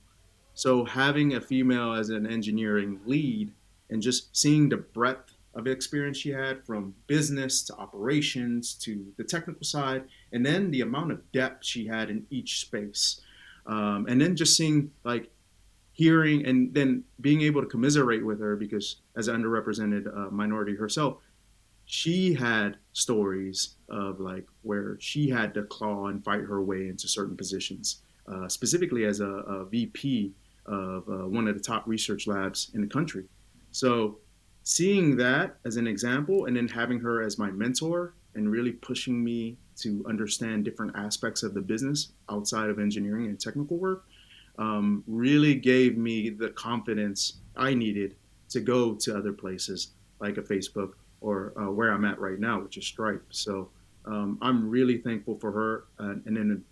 [0.54, 3.52] So having a female as an engineering lead
[3.90, 9.24] and just seeing the breadth of experience she had from business to operations to the
[9.24, 13.20] technical side, and then the amount of depth she had in each space.
[13.66, 15.30] Um, and then just seeing like
[15.92, 20.76] hearing and then being able to commiserate with her because as an underrepresented uh, minority
[20.76, 21.16] herself,
[21.86, 27.08] she had stories of like where she had to claw and fight her way into
[27.08, 30.32] certain positions, uh, specifically as a, a VP
[30.66, 33.24] of uh, one of the top research labs in the country.
[33.70, 34.18] So,
[34.64, 39.22] seeing that as an example, and then having her as my mentor and really pushing
[39.22, 44.06] me to understand different aspects of the business outside of engineering and technical work,
[44.58, 48.16] um, really gave me the confidence I needed
[48.48, 52.60] to go to other places like a Facebook or uh, where I'm at right now,
[52.60, 53.24] which is Stripe.
[53.30, 53.68] So
[54.04, 55.84] um, I'm really thankful for her.
[55.98, 56.64] And then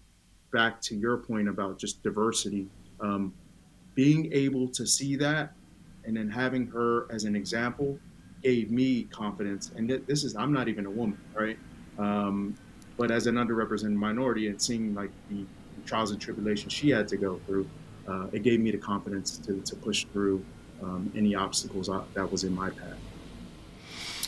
[0.53, 2.69] back to your point about just diversity,
[3.01, 3.33] um,
[3.95, 5.53] being able to see that
[6.05, 7.99] and then having her as an example
[8.43, 9.73] gave me confidence.
[9.77, 11.59] And th- this is, I'm not even a woman, right?
[11.99, 12.57] Um,
[12.97, 15.45] but as an underrepresented minority and seeing like the
[15.87, 17.69] trials and tribulations she had to go through,
[18.07, 20.45] uh, it gave me the confidence to, to push through
[20.83, 22.99] um, any obstacles uh, that was in my path.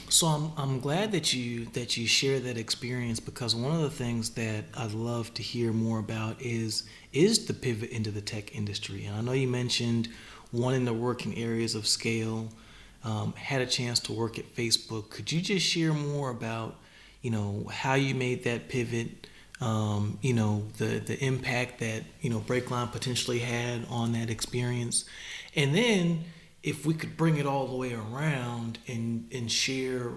[0.08, 3.90] So I'm, I'm glad that you that you share that experience because one of the
[3.90, 8.54] things that I'd love to hear more about is is the pivot into the tech
[8.54, 9.04] industry.
[9.06, 10.08] And I know you mentioned
[10.52, 12.48] wanting to work in areas of scale,
[13.02, 15.10] um, had a chance to work at Facebook.
[15.10, 16.76] Could you just share more about
[17.22, 19.26] you know how you made that pivot?
[19.60, 25.04] Um, you know the the impact that you know Breakline potentially had on that experience,
[25.56, 26.24] and then
[26.66, 30.10] if we could bring it all the way around and and share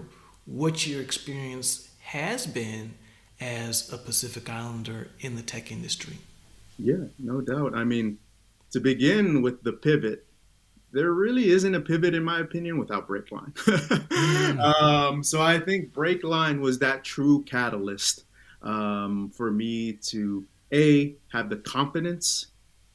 [0.44, 2.92] what your experience has been
[3.40, 6.18] as a Pacific Islander in the tech industry.
[6.78, 7.74] Yeah, no doubt.
[7.74, 8.18] I mean,
[8.72, 10.26] to begin with the pivot,
[10.92, 13.52] there really isn't a pivot, in my opinion, without Breakline.
[13.54, 14.60] mm.
[14.82, 18.24] um, so I think Breakline was that true catalyst
[18.62, 22.46] um, for me to a have the confidence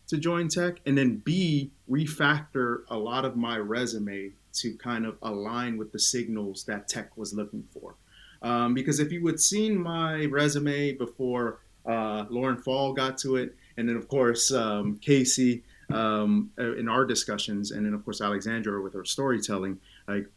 [0.07, 5.17] to join tech, and then B, refactor a lot of my resume to kind of
[5.21, 7.95] align with the signals that tech was looking for.
[8.41, 13.55] Um, because if you had seen my resume before uh, Lauren Fall got to it,
[13.77, 18.81] and then of course um, Casey um, in our discussions, and then of course Alexandra
[18.81, 20.27] with her storytelling, like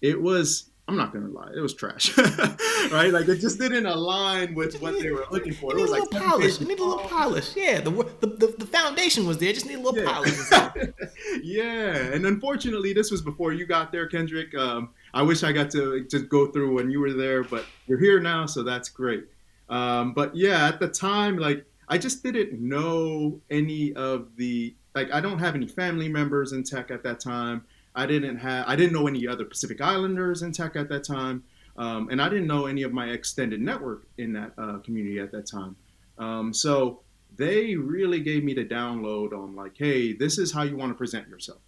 [0.00, 2.18] it was I'm not gonna lie, it was trash,
[2.90, 3.12] right?
[3.12, 5.72] Like it just didn't align with what they were looking for.
[5.72, 6.58] It was like polish.
[6.58, 7.54] You need a little polish.
[7.54, 9.52] Yeah, the, the the, the foundation was there.
[9.52, 10.12] Just need a little yeah.
[10.12, 10.90] polish.
[11.44, 14.52] yeah, and unfortunately, this was before you got there, Kendrick.
[14.56, 18.00] Um, I wish I got to just go through when you were there, but you're
[18.00, 19.26] here now, so that's great.
[19.68, 25.12] Um, but yeah, at the time, like I just didn't know any of the like
[25.12, 27.64] I don't have any family members in tech at that time.
[27.94, 31.42] I didn't have I didn't know any other Pacific Islanders in tech at that time,
[31.76, 35.32] um, and I didn't know any of my extended network in that uh, community at
[35.32, 35.76] that time.
[36.18, 37.00] Um, so
[37.36, 40.94] they really gave me the download on like, hey, this is how you want to
[40.94, 41.58] present yourself.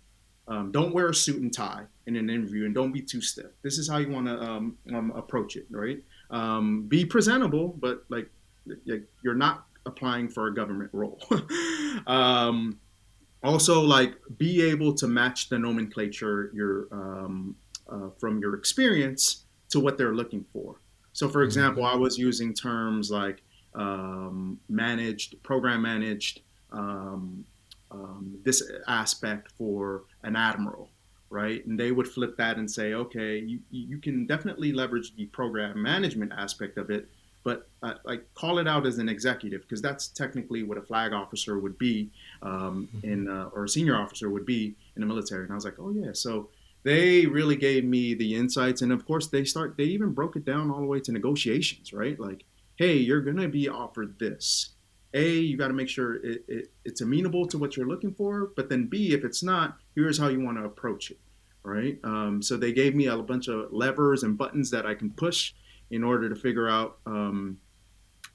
[0.48, 3.52] Um, don't wear a suit and tie in an interview, and don't be too stiff.
[3.62, 6.02] This is how you want to um, um, approach it, right?
[6.30, 8.28] Um, be presentable, but like
[8.84, 11.20] you're not applying for a government role.
[13.42, 17.56] also like be able to match the nomenclature your um,
[17.88, 20.76] uh, from your experience to what they're looking for.
[21.12, 23.42] So for example i was using terms like
[23.74, 26.40] um, managed program managed
[26.72, 27.44] um,
[27.90, 30.88] um this aspect for an admiral
[31.32, 31.64] right?
[31.66, 35.82] And they would flip that and say okay you, you can definitely leverage the program
[35.82, 37.08] management aspect of it
[37.44, 41.12] but uh, like call it out as an executive because that's technically what a flag
[41.12, 42.10] officer would be
[42.42, 43.10] um, mm-hmm.
[43.10, 45.44] in uh, or a senior officer would be in the military.
[45.44, 46.10] And i was like oh yeah.
[46.12, 46.50] So
[46.84, 48.82] they really gave me the insights.
[48.82, 51.92] And of course they start they even broke it down all the way to negotiations
[51.92, 52.18] right?
[52.18, 52.44] Like
[52.76, 54.70] hey you're gonna be offered this.
[55.14, 58.50] A you got to make sure it, it, it's amenable to what you're looking for.
[58.56, 61.18] But then b if it's not here's how you want to approach it
[61.64, 61.96] right?
[62.02, 65.52] Um, so they gave me a bunch of levers and buttons that i can push
[65.92, 67.58] in order to figure out um,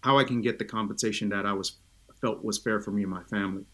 [0.02, 1.78] how I can get the compensation that I was
[2.22, 3.66] felt was fair for me and my family.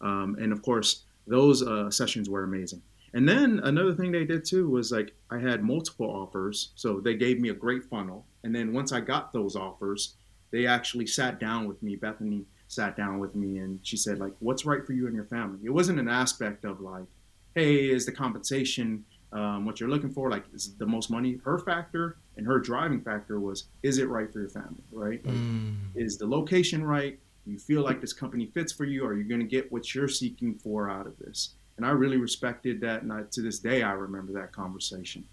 [0.00, 2.82] Um, and of course, those uh, sessions were amazing.
[3.14, 7.14] And then another thing they did too was like I had multiple offers, so they
[7.14, 8.26] gave me a great funnel.
[8.44, 10.14] And then once I got those offers,
[10.50, 11.96] they actually sat down with me.
[11.96, 15.24] Bethany sat down with me and she said like, "What's right for you and your
[15.24, 17.06] family?" It wasn't an aspect of like,
[17.54, 20.30] "Hey, is the compensation um, what you're looking for?
[20.30, 24.32] Like, is the most money?" Her factor and her driving factor was is it right
[24.32, 25.74] for your family right like, mm.
[25.94, 29.40] is the location right you feel like this company fits for you are you going
[29.40, 31.54] to get what you're seeking for out of this?
[31.76, 35.24] And i really respected that and I, to this day i remember that conversation.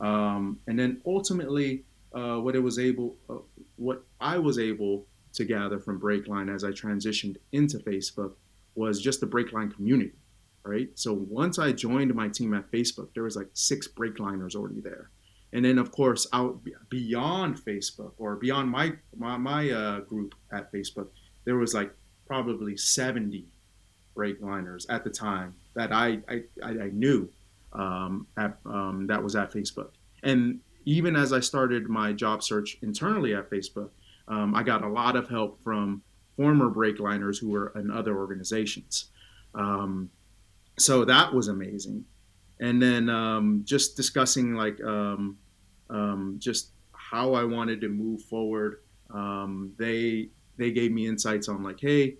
[0.00, 3.36] Um, and then ultimately uh, what it was able uh,
[3.76, 8.32] what i was able to gather from breakline as i transitioned into facebook
[8.74, 10.12] was just the breakline community
[10.64, 10.88] right?
[10.94, 15.10] So once i joined my team at facebook there was like six breakliners already there.
[15.52, 20.72] And then of course out beyond Facebook or beyond my my, my uh, group at
[20.72, 21.08] Facebook,
[21.46, 21.90] there was like
[22.26, 23.46] probably 70
[24.14, 27.30] breakliners at the time that I I, I knew
[27.72, 29.90] um, at, um, that was at Facebook.
[30.22, 33.90] And even as I started my job search internally at Facebook,
[34.28, 36.02] um, I got a lot of help from
[36.36, 39.10] former breakliners who were in other organizations.
[39.54, 40.10] Um,
[40.78, 42.04] so that was amazing.
[42.60, 45.36] And then um, just discussing like um,
[46.38, 48.80] just how I wanted to move forward.
[49.78, 52.16] They they gave me insights on like, hey,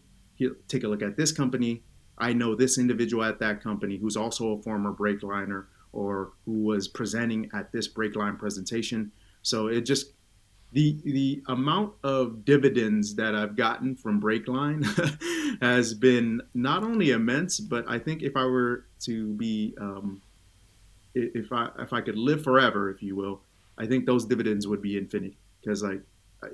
[0.69, 1.83] take a look at this company.
[2.19, 6.89] I know this individual at that company who's also a former Breakliner or who was
[6.89, 9.13] presenting at this brake breakline presentation.
[9.43, 10.13] So it just
[10.73, 14.85] the the amount of dividends that I've gotten from Breakline
[15.63, 20.21] has been not only immense, but I think if I were to be um,
[21.15, 23.41] if I if I could live forever, if you will,
[23.79, 26.03] I think those dividends would be infinity because like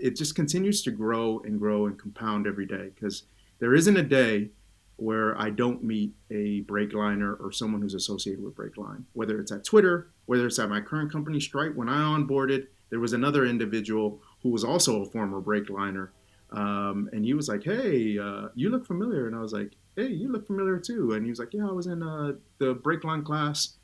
[0.00, 3.24] it just continues to grow and grow and compound every day because
[3.58, 4.50] there isn't a day
[4.96, 9.50] where I don't meet a Breakliner or someone who's associated with brake Breakline, whether it's
[9.50, 11.74] at Twitter, whether it's at my current company Stripe.
[11.74, 16.10] When I onboarded, there was another individual who was also a former Breakliner,
[16.50, 20.08] um, and he was like, "Hey, uh, you look familiar," and I was like, "Hey,
[20.08, 23.24] you look familiar too," and he was like, "Yeah, I was in uh, the Breakline
[23.24, 23.76] class,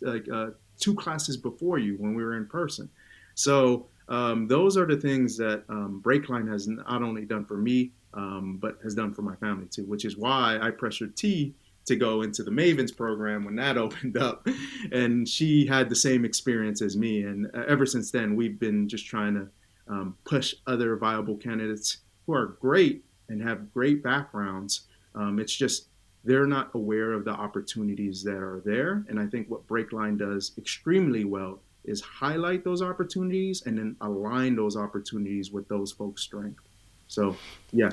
[0.00, 2.90] like uh, two classes before you when we were in person."
[3.34, 7.92] So um, those are the things that um, Breakline has not only done for me,
[8.12, 11.54] um, but has done for my family too, which is why I pressured Tee
[11.86, 14.46] to go into the Mavens program when that opened up.
[14.92, 17.22] And she had the same experience as me.
[17.22, 19.48] And uh, ever since then, we've been just trying to
[19.88, 24.82] um, push other viable candidates who are great and have great backgrounds.
[25.14, 25.86] Um, it's just
[26.24, 29.04] they're not aware of the opportunities that are there.
[29.08, 34.56] And I think what Breakline does extremely well is highlight those opportunities and then align
[34.56, 36.60] those opportunities with those folks' strength.
[37.08, 37.36] So,
[37.72, 37.90] yeah.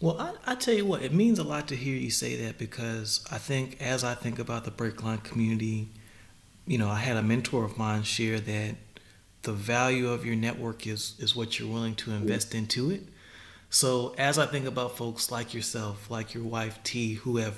[0.00, 2.58] Well, I, I tell you what, it means a lot to hear you say that
[2.58, 5.88] because I think as I think about the Breakline community,
[6.66, 8.76] you know, I had a mentor of mine share that
[9.42, 13.02] the value of your network is is what you're willing to invest into it.
[13.70, 17.56] So as I think about folks like yourself, like your wife Tee, who have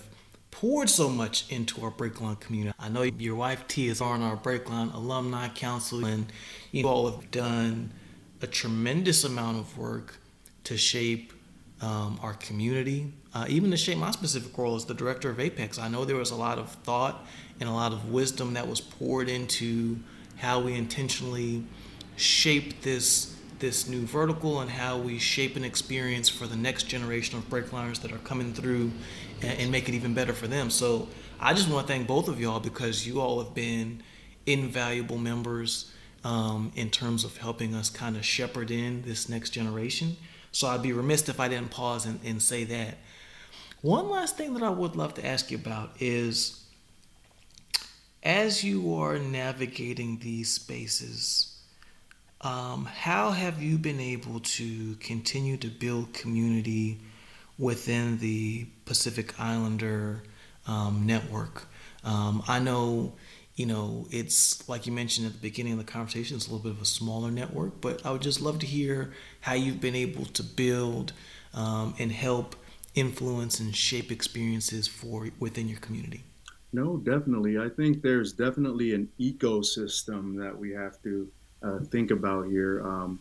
[0.51, 2.75] poured so much into our Breakline community.
[2.79, 6.33] I know your wife Tee is on our Breakline Alumni Council, and
[6.73, 7.93] you all have done
[8.43, 10.19] a tremendous amount of work
[10.65, 11.33] to shape
[11.81, 15.79] um, our community, uh, even to shape my specific role as the director of Apex.
[15.79, 17.27] I know there was a lot of thought
[17.59, 19.99] and a lot of wisdom that was poured into
[20.37, 21.65] how we intentionally
[22.17, 27.37] shape this this new vertical and how we shape an experience for the next generation
[27.37, 28.91] of breakliners that are coming through
[29.43, 30.71] and, and make it even better for them.
[30.71, 34.03] So I just want to thank both of y'all because you all have been
[34.47, 35.93] invaluable members
[36.25, 40.17] um, in terms of helping us kind of shepherd in this next generation.
[40.53, 42.99] So I'd be remiss if I didn't pause and, and say that.
[43.83, 46.63] One last thing that I would love to ask you about is
[48.23, 51.59] as you are navigating these spaces,
[52.43, 57.01] um, how have you been able to continue to build community
[57.61, 60.25] within the Pacific Islander
[60.67, 61.67] um, network?
[62.03, 63.13] Um, I know
[63.61, 66.63] you know, it's like you mentioned at the beginning of the conversation, it's a little
[66.63, 69.95] bit of a smaller network, but I would just love to hear how you've been
[69.95, 71.13] able to build
[71.53, 72.57] um, and help
[72.95, 76.25] influence and shape experiences for within your community.
[76.73, 77.59] No, definitely.
[77.59, 81.29] I think there's definitely an ecosystem that we have to
[81.63, 82.81] uh, think about here.
[82.83, 83.21] Um,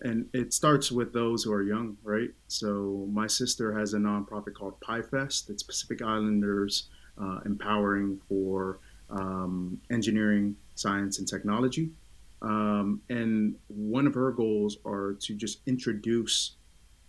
[0.00, 2.30] and it starts with those who are young, right?
[2.46, 5.50] So my sister has a nonprofit called PIEFEST.
[5.50, 6.88] It's Pacific Islanders
[7.20, 8.78] uh, empowering for
[9.10, 11.90] um, engineering, science, and technology.
[12.42, 16.52] Um, and one of her goals are to just introduce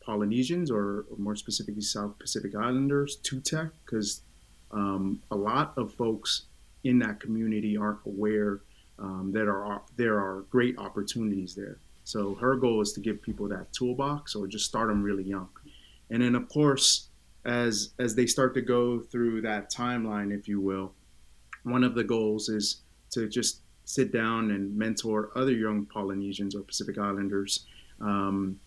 [0.01, 4.21] Polynesians, or, or more specifically South Pacific Islanders, to tech, because
[4.71, 6.43] um, a lot of folks
[6.83, 8.61] in that community aren't aware
[8.97, 11.77] um, that are there are great opportunities there.
[12.09, 15.49] So her goal is to give people that toolbox, or just start them really young.
[16.09, 17.09] And then, of course,
[17.45, 20.93] as as they start to go through that timeline, if you will,
[21.61, 22.81] one of the goals is
[23.11, 27.67] to just sit down and mentor other young Polynesians or Pacific Islanders
[28.01, 28.59] um,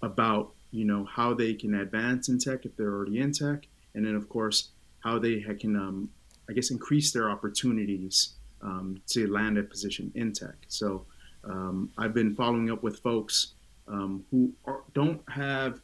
[0.00, 4.06] about you know how they can advance in tech if they're already in tech, and
[4.06, 4.70] then of course
[5.00, 6.08] how they can um,
[6.48, 10.56] I guess increase their opportunities um, to land a position in tech.
[10.68, 11.04] So
[11.48, 13.54] um, I've been following up with folks
[13.88, 15.80] um, who are, don't have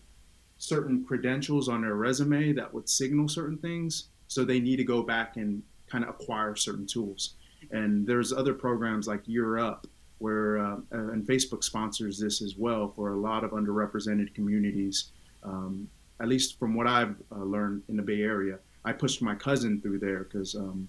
[0.58, 5.02] certain credentials on their resume that would signal certain things, so they need to go
[5.02, 7.34] back and kind of acquire certain tools.
[7.70, 9.86] And there's other programs like Year Up,
[10.18, 15.10] where uh, and Facebook sponsors this as well for a lot of underrepresented communities.
[15.42, 15.88] Um,
[16.20, 19.80] at least from what I've uh, learned in the Bay Area, I pushed my cousin
[19.80, 20.88] through there because um,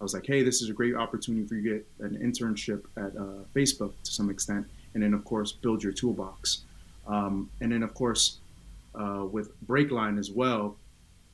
[0.00, 2.84] I was like, hey, this is a great opportunity for you to get an internship
[2.96, 6.62] at uh, Facebook to some extent, and then of course build your toolbox.
[7.06, 8.38] Um, and then of course
[8.94, 10.76] uh, with Breakline as well,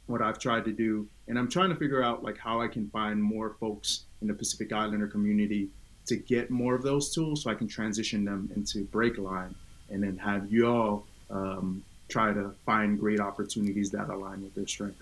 [0.07, 2.89] what I've tried to do, and I'm trying to figure out like how I can
[2.91, 5.69] find more folks in the Pacific Islander community
[6.07, 9.55] to get more of those tools, so I can transition them into Breakline,
[9.91, 14.67] and then have you all um, try to find great opportunities that align with their
[14.67, 15.01] strength.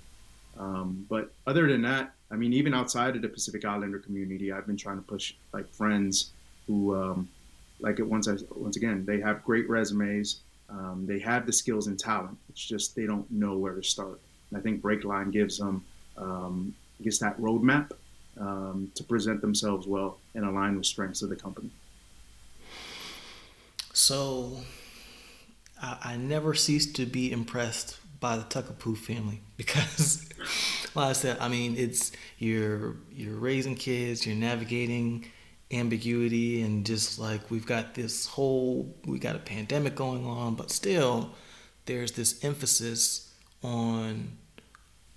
[0.58, 4.66] Um, but other than that, I mean, even outside of the Pacific Islander community, I've
[4.66, 6.32] been trying to push like friends
[6.66, 7.28] who, um,
[7.80, 11.86] like it once I, once again, they have great resumes, um, they have the skills
[11.86, 12.36] and talent.
[12.50, 14.20] It's just they don't know where to start.
[14.50, 15.84] And I think Breakline gives them,
[16.16, 17.92] um, guess, that roadmap
[18.38, 21.70] um, to present themselves well and align with strengths of the company.
[23.92, 24.58] So
[25.80, 29.40] I, I never cease to be impressed by the Takapu family.
[29.58, 30.28] Because,
[30.94, 35.24] like I said, I mean, it's you're you're raising kids, you're navigating
[35.72, 40.70] ambiguity, and just like we've got this whole we got a pandemic going on, but
[40.70, 41.30] still,
[41.86, 43.32] there's this emphasis
[43.64, 44.38] on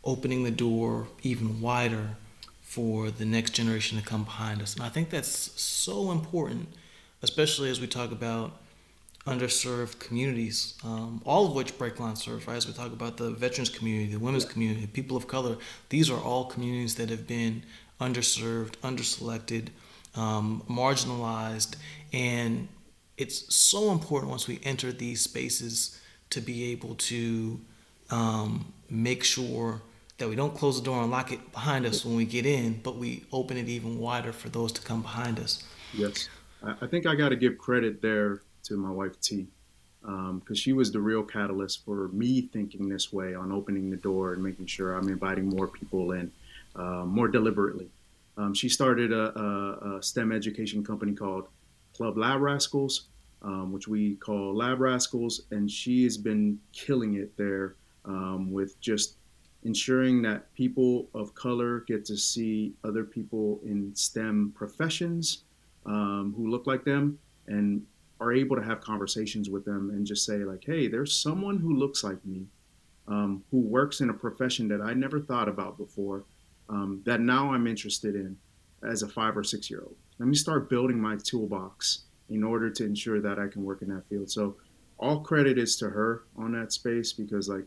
[0.04, 2.18] opening the door even wider
[2.64, 6.68] for the next generation to come behind us, and I think that's so important,
[7.22, 8.58] especially as we talk about
[9.26, 12.58] underserved communities, um, all of which Breakline serves, right?
[12.58, 14.52] As we talk about the veterans community, the women's yeah.
[14.52, 15.58] community, people of color,
[15.90, 17.64] these are all communities that have been
[18.00, 19.68] underserved, underselected,
[20.16, 21.76] um, marginalized,
[22.12, 22.68] and
[23.18, 26.02] it's so important once we enter these spaces
[26.32, 27.62] to be able to
[28.10, 29.82] um, make sure
[30.18, 32.80] that we don't close the door and lock it behind us when we get in,
[32.84, 35.64] but we open it even wider for those to come behind us.
[35.94, 36.28] Yes,
[36.64, 39.48] I think I got to give credit there to my wife Tee,
[40.02, 43.98] because um, she was the real catalyst for me thinking this way on opening the
[43.98, 46.32] door and making sure I'm inviting more people in
[46.76, 47.90] uh, more deliberately.
[48.38, 51.48] Um, she started a, a, a, STEM education company called
[51.94, 53.08] Club Lab Rascals,
[53.42, 58.80] um, which we call Lab Rascals, and she has been killing it there um, with
[58.80, 59.16] just
[59.64, 65.44] ensuring that people of color get to see other people in STEM professions
[65.86, 67.86] um, who look like them and
[68.22, 71.74] are able to have conversations with them and just say like, hey, there's someone who
[71.74, 72.46] looks like me,
[73.08, 76.24] um, who works in a profession that I never thought about before,
[76.70, 78.38] um, that now I'm interested in
[78.88, 79.96] as a five or six year old.
[80.20, 83.90] Let me start building my toolbox in order to ensure that I can work in
[83.90, 84.30] that field.
[84.30, 84.56] So
[85.00, 87.66] all credit is to her on that space because like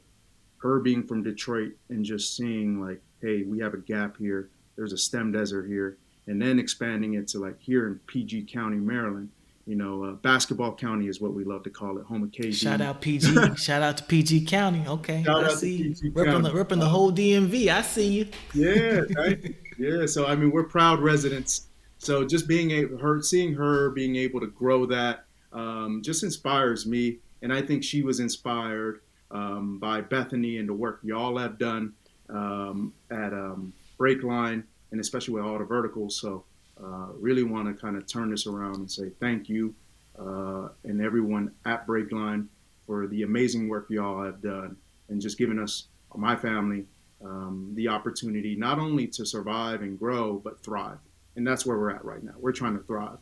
[0.59, 4.51] her being from Detroit and just seeing like, hey, we have a gap here.
[4.77, 5.99] There's a STEM desert here,
[6.29, 9.31] and then expanding it to like here in PG County, Maryland
[9.67, 12.55] you know, uh, basketball county is what we love to call it, home of KG.
[12.55, 13.55] Shout out PG.
[13.57, 14.85] Shout out to PG County.
[14.87, 16.13] Okay, Shout I see you.
[16.13, 17.69] Ripping the, ripping the whole DMV.
[17.69, 18.29] I see you.
[18.53, 19.55] Yeah, right?
[19.79, 20.07] yeah.
[20.07, 21.69] So I mean, we're proud residents.
[21.99, 26.87] So just being able, her, seeing her being able to grow that, um, just inspires
[26.87, 29.01] me, and I think she was inspired
[29.31, 31.95] um, by Bethany and the work y'all have done
[32.29, 36.21] um, at um, Breakline, and especially with all the verticals.
[36.21, 36.45] So
[36.83, 39.75] uh, really want to kind of turn this around and say thank you
[40.19, 42.47] uh, and everyone at Breakline
[42.87, 44.77] for the amazing work y'all have done
[45.09, 46.87] and just giving us, my family,
[47.25, 50.99] um, the opportunity not only to survive and grow, but thrive.
[51.37, 52.35] And that's where we're at right now.
[52.39, 53.19] We're trying to thrive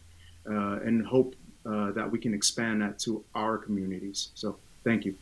[0.46, 1.34] uh, and hope
[1.64, 4.30] uh, that we can expand that to our communities.
[4.34, 5.14] So thank you.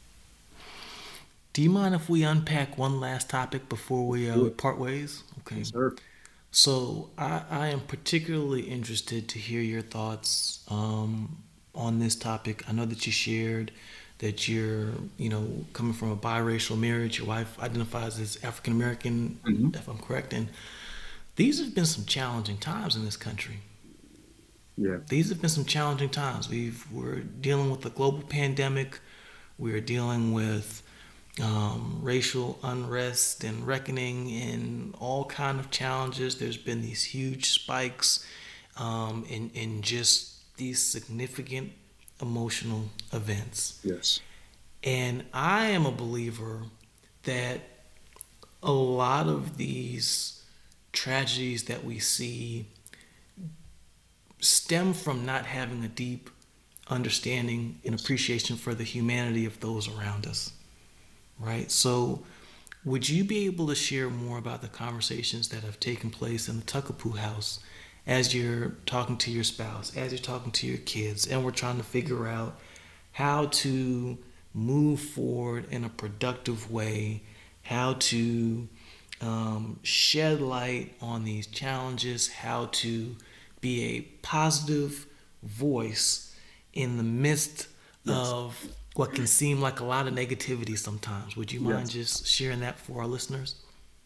[1.53, 5.22] Do you mind if we unpack one last topic before we, uh, we part ways?
[5.41, 5.59] Okay.
[5.59, 5.95] Yes, sir.
[6.51, 11.43] So I, I am particularly interested to hear your thoughts um,
[11.75, 12.65] on this topic.
[12.69, 13.73] I know that you shared
[14.21, 17.19] that you're, you know, coming from a biracial marriage.
[17.19, 19.75] Your wife identifies as African American, mm-hmm.
[19.75, 20.35] if I'm correct.
[20.35, 20.49] And
[21.37, 23.59] these have been some challenging times in this country.
[24.77, 24.99] Yeah.
[25.09, 26.49] These have been some challenging times.
[26.51, 29.01] We've we're dealing with a global pandemic.
[29.59, 30.83] We're dealing with
[31.43, 36.38] um, racial unrest and reckoning and all kind of challenges.
[36.38, 38.26] There's been these huge spikes
[38.76, 41.72] um, in in just these significant
[42.20, 43.80] emotional events.
[43.82, 44.20] Yes.
[44.82, 46.62] And I am a believer
[47.24, 47.61] that
[48.62, 50.43] a lot of these
[50.93, 52.66] tragedies that we see
[54.41, 56.30] stem from not having a deep
[56.88, 60.53] understanding and appreciation for the humanity of those around us
[61.41, 61.70] right?
[61.70, 62.22] So,
[62.84, 66.57] would you be able to share more about the conversations that have taken place in
[66.59, 67.61] the Takapu house
[68.07, 71.76] as you're talking to your spouse, as you're talking to your kids, and we're trying
[71.76, 72.59] to figure out
[73.12, 74.16] how to
[74.55, 77.22] move forward in a productive way,
[77.62, 78.66] how to
[79.20, 83.14] um, shed light on these challenges, how to
[83.61, 85.07] be a positive
[85.43, 86.34] voice
[86.72, 87.68] in the midst
[88.05, 88.16] yes.
[88.16, 91.36] of what can seem like a lot of negativity sometimes.
[91.36, 92.20] Would you mind yes.
[92.20, 93.55] just sharing that for our listeners?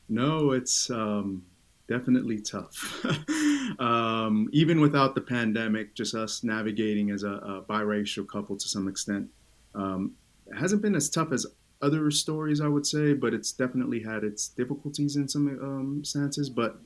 [0.08, 1.42] No, it's um,
[1.88, 3.04] definitely tough.
[3.78, 8.88] um, even without the pandemic, just us navigating as a, a biracial couple to some
[8.88, 9.28] extent,
[9.74, 10.12] um,
[10.58, 11.46] hasn't been as tough as
[11.80, 16.50] other stories, I would say, but it's definitely had its difficulties in some um, senses.
[16.50, 16.78] But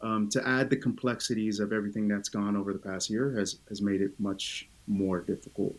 [0.00, 3.80] um, to add the complexities of everything that's gone over the past year has, has
[3.80, 5.76] made it much more difficult.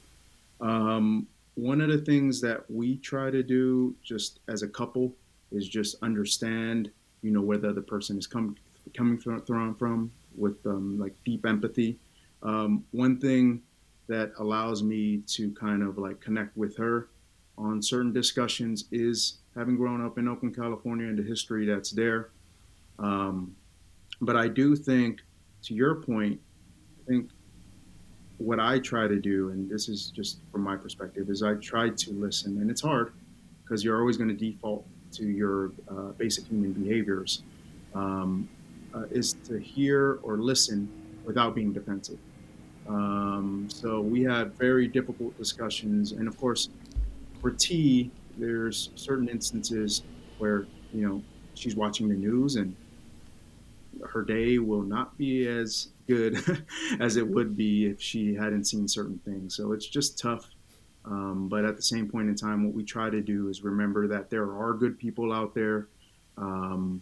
[0.59, 1.27] Um,
[1.57, 5.11] one of the things that we try to do just as a couple
[5.51, 6.91] is just understand,
[7.23, 8.55] you know, where the other person is coming
[8.95, 11.97] coming from, from with um, like deep empathy.
[12.43, 13.63] Um, one thing
[14.07, 17.09] that allows me to kind of like connect with her
[17.57, 22.29] on certain discussions is having grown up in Oakland, California, and the history that's there.
[22.99, 23.55] Um,
[24.21, 25.21] but I do think,
[25.63, 26.39] to your point,
[27.01, 27.31] I think
[28.37, 31.89] what I try to do, and this is just from my perspective, is I try
[31.89, 33.13] to listen, and it's hard
[33.63, 37.43] because you're always going to default to your uh, basic human behaviors,
[37.95, 38.47] um,
[38.93, 40.89] uh, is to hear or listen
[41.25, 42.19] without being defensive.
[42.87, 46.69] Um, so we had very difficult discussions, and of course,
[47.41, 50.03] for Tee, there's certain instances
[50.37, 51.21] where you know
[51.55, 52.75] she's watching the news and
[54.05, 56.37] her day will not be as good
[56.99, 59.55] as it would be if she hadn't seen certain things.
[59.55, 60.49] So it's just tough.
[61.05, 64.07] Um, but at the same point in time, what we try to do is remember
[64.07, 65.87] that there are good people out there.
[66.37, 67.01] Um,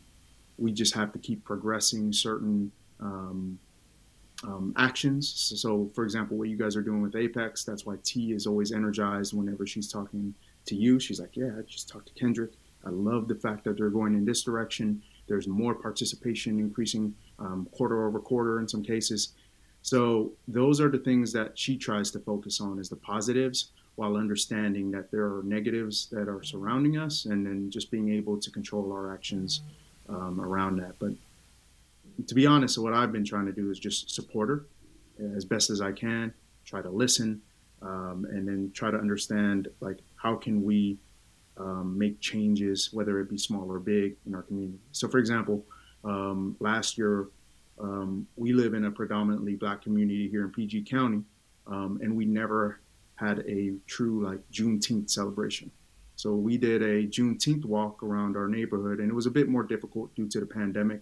[0.57, 3.59] we just have to keep progressing certain um,
[4.43, 5.27] um, actions.
[5.35, 8.45] So, so, for example, what you guys are doing with Apex, that's why Tee is
[8.45, 10.33] always energized whenever she's talking
[10.65, 10.99] to you.
[10.99, 12.51] She's like, Yeah, I just talked to Kendrick.
[12.85, 15.01] I love the fact that they're going in this direction.
[15.27, 19.33] There's more participation increasing um, quarter over quarter in some cases.
[19.81, 24.17] So those are the things that she tries to focus on is the positives while
[24.17, 28.51] understanding that there are negatives that are surrounding us and then just being able to
[28.51, 29.61] control our actions
[30.09, 30.95] um, around that.
[30.99, 31.13] But
[32.27, 34.65] to be honest, what I've been trying to do is just support her
[35.35, 36.33] as best as I can,
[36.65, 37.41] try to listen,
[37.81, 40.97] um, and then try to understand like how can we
[41.57, 44.79] um, make changes, whether it be small or big, in our community.
[44.91, 45.65] So, for example,
[46.03, 47.27] um, last year
[47.79, 51.23] um, we live in a predominantly black community here in PG County,
[51.67, 52.79] um, and we never
[53.15, 55.71] had a true like Juneteenth celebration.
[56.15, 59.63] So we did a Juneteenth walk around our neighborhood, and it was a bit more
[59.63, 61.01] difficult due to the pandemic.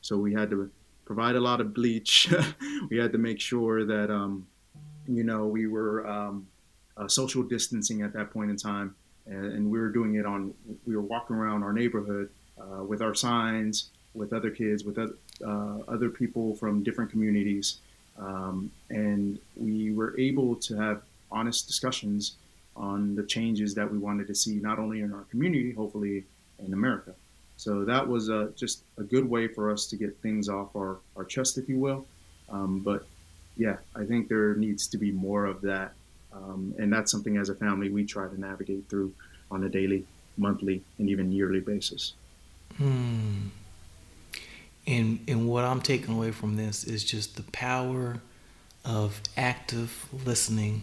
[0.00, 0.70] So we had to
[1.04, 2.32] provide a lot of bleach.
[2.90, 4.46] we had to make sure that, um,
[5.06, 6.46] you know, we were um,
[6.96, 8.94] uh, social distancing at that point in time,
[9.26, 10.54] and, and, we were doing it on.
[10.86, 15.14] We were walking around our neighborhood uh, with our signs, with other kids, with other,
[15.44, 17.78] uh, other people from different communities,
[18.18, 22.36] um, and we were able to have honest discussions
[22.76, 26.24] on the changes that we wanted to see, not only in our community, hopefully
[26.64, 27.14] in America.
[27.56, 30.98] So that was a, just a good way for us to get things off our,
[31.16, 32.06] our chest, if you will.
[32.48, 33.06] Um, but
[33.56, 35.92] yeah, I think there needs to be more of that.
[36.34, 39.12] Um, and that's something as a family we try to navigate through
[39.50, 40.04] on a daily,
[40.36, 42.14] monthly, and even yearly basis.
[42.76, 43.48] Hmm.
[44.86, 48.20] And, and what I'm taking away from this is just the power
[48.84, 50.82] of active listening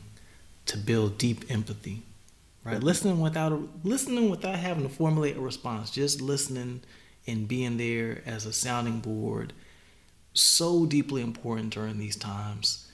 [0.66, 2.04] to build deep empathy
[2.64, 2.82] right?
[2.82, 6.82] Listening without a, listening without having to formulate a response, just listening
[7.28, 9.54] and being there as a sounding board,
[10.34, 12.88] so deeply important during these times.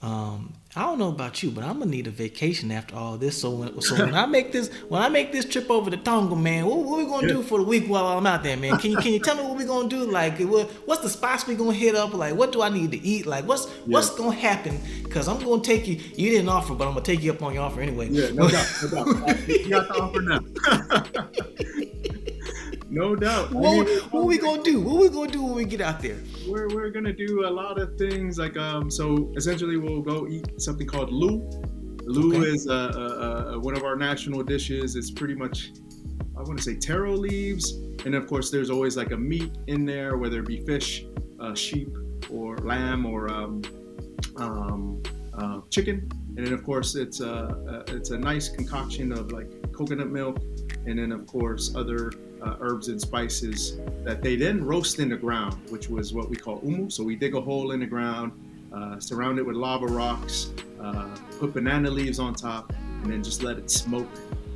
[0.00, 3.40] Um, I don't know about you, but I'm gonna need a vacation after all this.
[3.40, 6.36] So when, so when I make this when I make this trip over to Tonga,
[6.36, 8.78] man, what, what we gonna do for the week while I'm out there, man?
[8.78, 10.04] Can you can you tell me what we gonna do?
[10.04, 12.14] Like, what, what's the spots we gonna hit up?
[12.14, 13.26] Like, what do I need to eat?
[13.26, 13.72] Like, what's yeah.
[13.86, 14.78] what's gonna happen?
[15.10, 15.96] Cause I'm gonna take you.
[16.14, 18.08] You didn't offer, but I'm gonna take you up on your offer anyway.
[18.10, 19.48] Yeah, no doubt, no doubt.
[19.48, 20.40] you got the offer now.
[22.90, 23.52] no doubt.
[23.52, 24.80] What, I mean, what we gonna do?
[24.80, 26.16] What we gonna do when we get out there?
[26.48, 28.90] We're, we're gonna do a lot of things like um.
[28.90, 31.48] So essentially, we'll go eat something called lu.
[32.04, 32.48] Lu okay.
[32.48, 34.96] is uh, uh, uh, one of our national dishes.
[34.96, 35.72] It's pretty much,
[36.36, 37.72] I want to say taro leaves,
[38.06, 41.04] and of course, there's always like a meat in there, whether it be fish,
[41.38, 41.94] uh, sheep,
[42.30, 43.62] or lamb, or um,
[44.36, 45.02] um,
[45.34, 46.08] uh, chicken.
[46.38, 50.38] And then of course, it's a uh, it's a nice concoction of like coconut milk,
[50.86, 52.12] and then of course other
[52.42, 56.36] uh, herbs and spices that they then roast in the ground, which was what we
[56.36, 56.90] call umu.
[56.90, 58.32] So we dig a hole in the ground,
[58.72, 62.72] uh, surround it with lava rocks, uh, put banana leaves on top,
[63.02, 64.08] and then just let it smoke,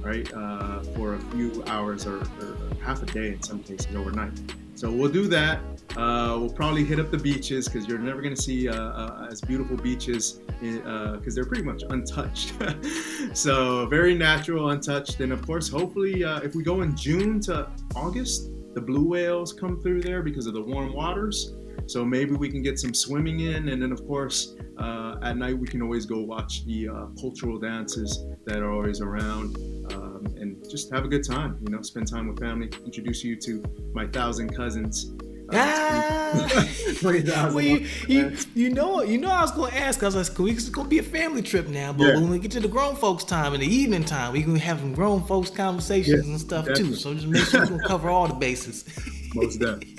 [0.03, 4.33] right, uh, for a few hours or, or, half a day in some cases overnight.
[4.75, 5.61] So we'll do that.
[5.97, 9.29] Uh, we'll probably hit up the beaches because you're never going to see uh, uh,
[9.31, 12.55] as beautiful beaches because uh, they're pretty much untouched.
[13.35, 17.69] so very natural, untouched, and of course, hopefully, uh, if we go in June to
[17.95, 21.55] August, the blue whales come through there because of the warm waters.
[21.87, 25.59] So maybe we can get some swimming in, and then of course, uh, at night
[25.59, 26.89] we can always go watch the
[27.21, 29.57] cultural dances that are always around.
[29.93, 33.37] Um, and just have a good time, you know, spend time with family, introduce you
[33.37, 33.63] to
[33.93, 35.13] my thousand cousins,
[35.55, 40.03] Ah, well, you, you, you, know, you know, I was going to ask.
[40.03, 42.15] I was like, "It's going to be a family trip now." But yeah.
[42.15, 44.81] when we get to the grown folks' time in the evening time, we can have
[44.81, 46.95] some grown folks conversations and stuff definitely.
[46.95, 46.97] too.
[46.97, 48.85] So just make sure we can cover all the bases.
[49.35, 49.99] Most definitely.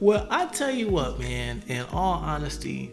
[0.00, 1.62] well, I tell you what, man.
[1.68, 2.92] In all honesty,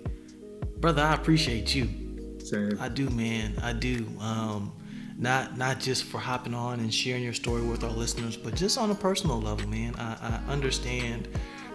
[0.80, 2.38] brother, I appreciate you.
[2.40, 2.78] Same.
[2.80, 3.56] I do, man.
[3.62, 4.06] I do.
[4.20, 4.74] Um,
[5.22, 8.78] not not just for hopping on and sharing your story with our listeners, but just
[8.78, 9.96] on a personal level, man.
[9.96, 11.28] I, I understand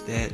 [0.06, 0.32] that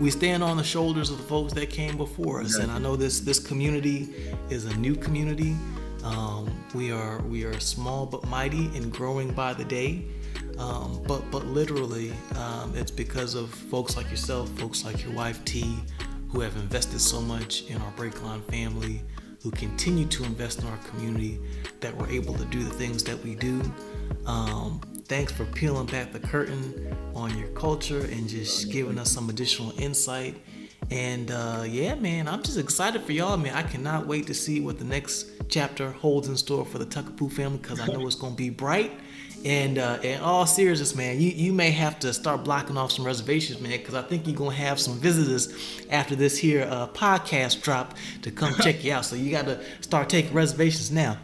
[0.00, 2.96] we stand on the shoulders of the folks that came before us, and I know
[2.96, 4.08] this this community
[4.50, 5.56] is a new community.
[6.02, 10.06] Um, we are we are small but mighty and growing by the day.
[10.58, 15.44] Um, but but literally, um, it's because of folks like yourself, folks like your wife
[15.44, 15.78] Tee,
[16.30, 19.02] who have invested so much in our Breakline family,
[19.42, 21.38] who continue to invest in our community,
[21.80, 23.60] that we're able to do the things that we do.
[24.26, 29.30] Um, thanks for peeling back the curtain on your culture and just giving us some
[29.30, 30.36] additional insight.
[30.90, 33.54] And uh, yeah, man, I'm just excited for y'all, man.
[33.54, 37.30] I cannot wait to see what the next chapter holds in store for the Takapu
[37.30, 38.92] family because I know it's gonna be bright.
[39.44, 43.04] And uh, in all seriousness, man, you, you may have to start blocking off some
[43.04, 45.54] reservations, man, because I think you're gonna have some visitors
[45.90, 49.04] after this here uh, podcast drop to come check you out.
[49.04, 51.18] So you got to start taking reservations now.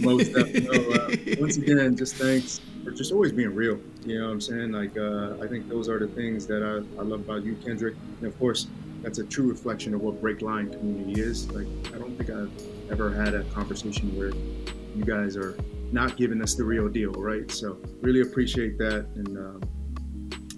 [0.00, 1.34] Most definitely.
[1.34, 3.78] uh, once again, just thanks for just always being real.
[4.04, 4.72] You know what I'm saying?
[4.72, 7.94] Like, uh, I think those are the things that I, I love about you, Kendrick.
[8.18, 8.66] And of course,
[9.02, 11.50] that's a true reflection of what Breakline community is.
[11.50, 12.50] Like, I don't think I've
[12.90, 14.32] ever had a conversation where
[14.96, 15.56] you guys are
[15.92, 17.50] not giving us the real deal, right?
[17.50, 19.06] So, really appreciate that.
[19.14, 19.60] And um,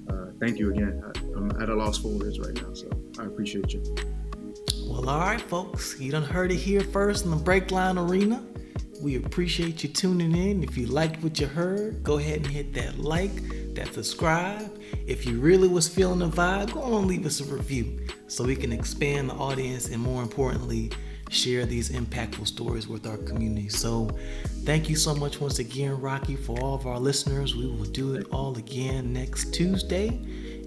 [0.09, 1.03] uh, thank you again.
[1.05, 2.73] I, I'm at a loss for words right now.
[2.75, 3.83] So, I appreciate you.
[4.87, 5.99] Well, all right, folks.
[5.99, 8.45] You done heard it here first in the Breakline Arena.
[9.01, 10.63] We appreciate you tuning in.
[10.63, 14.81] If you liked what you heard, go ahead and hit that like, that subscribe.
[15.07, 18.45] If you really was feeling the vibe, go on and leave us a review so
[18.45, 20.91] we can expand the audience and more importantly,
[21.35, 23.69] share these impactful stories with our community.
[23.69, 24.11] So,
[24.65, 27.55] thank you so much once again, Rocky, for all of our listeners.
[27.55, 30.09] We will do it all again next Tuesday.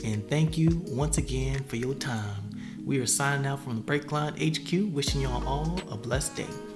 [0.03, 2.49] And thank you once again for your time.
[2.85, 6.66] We are signing out from the Breakline HQ, wishing y'all all a blessed day.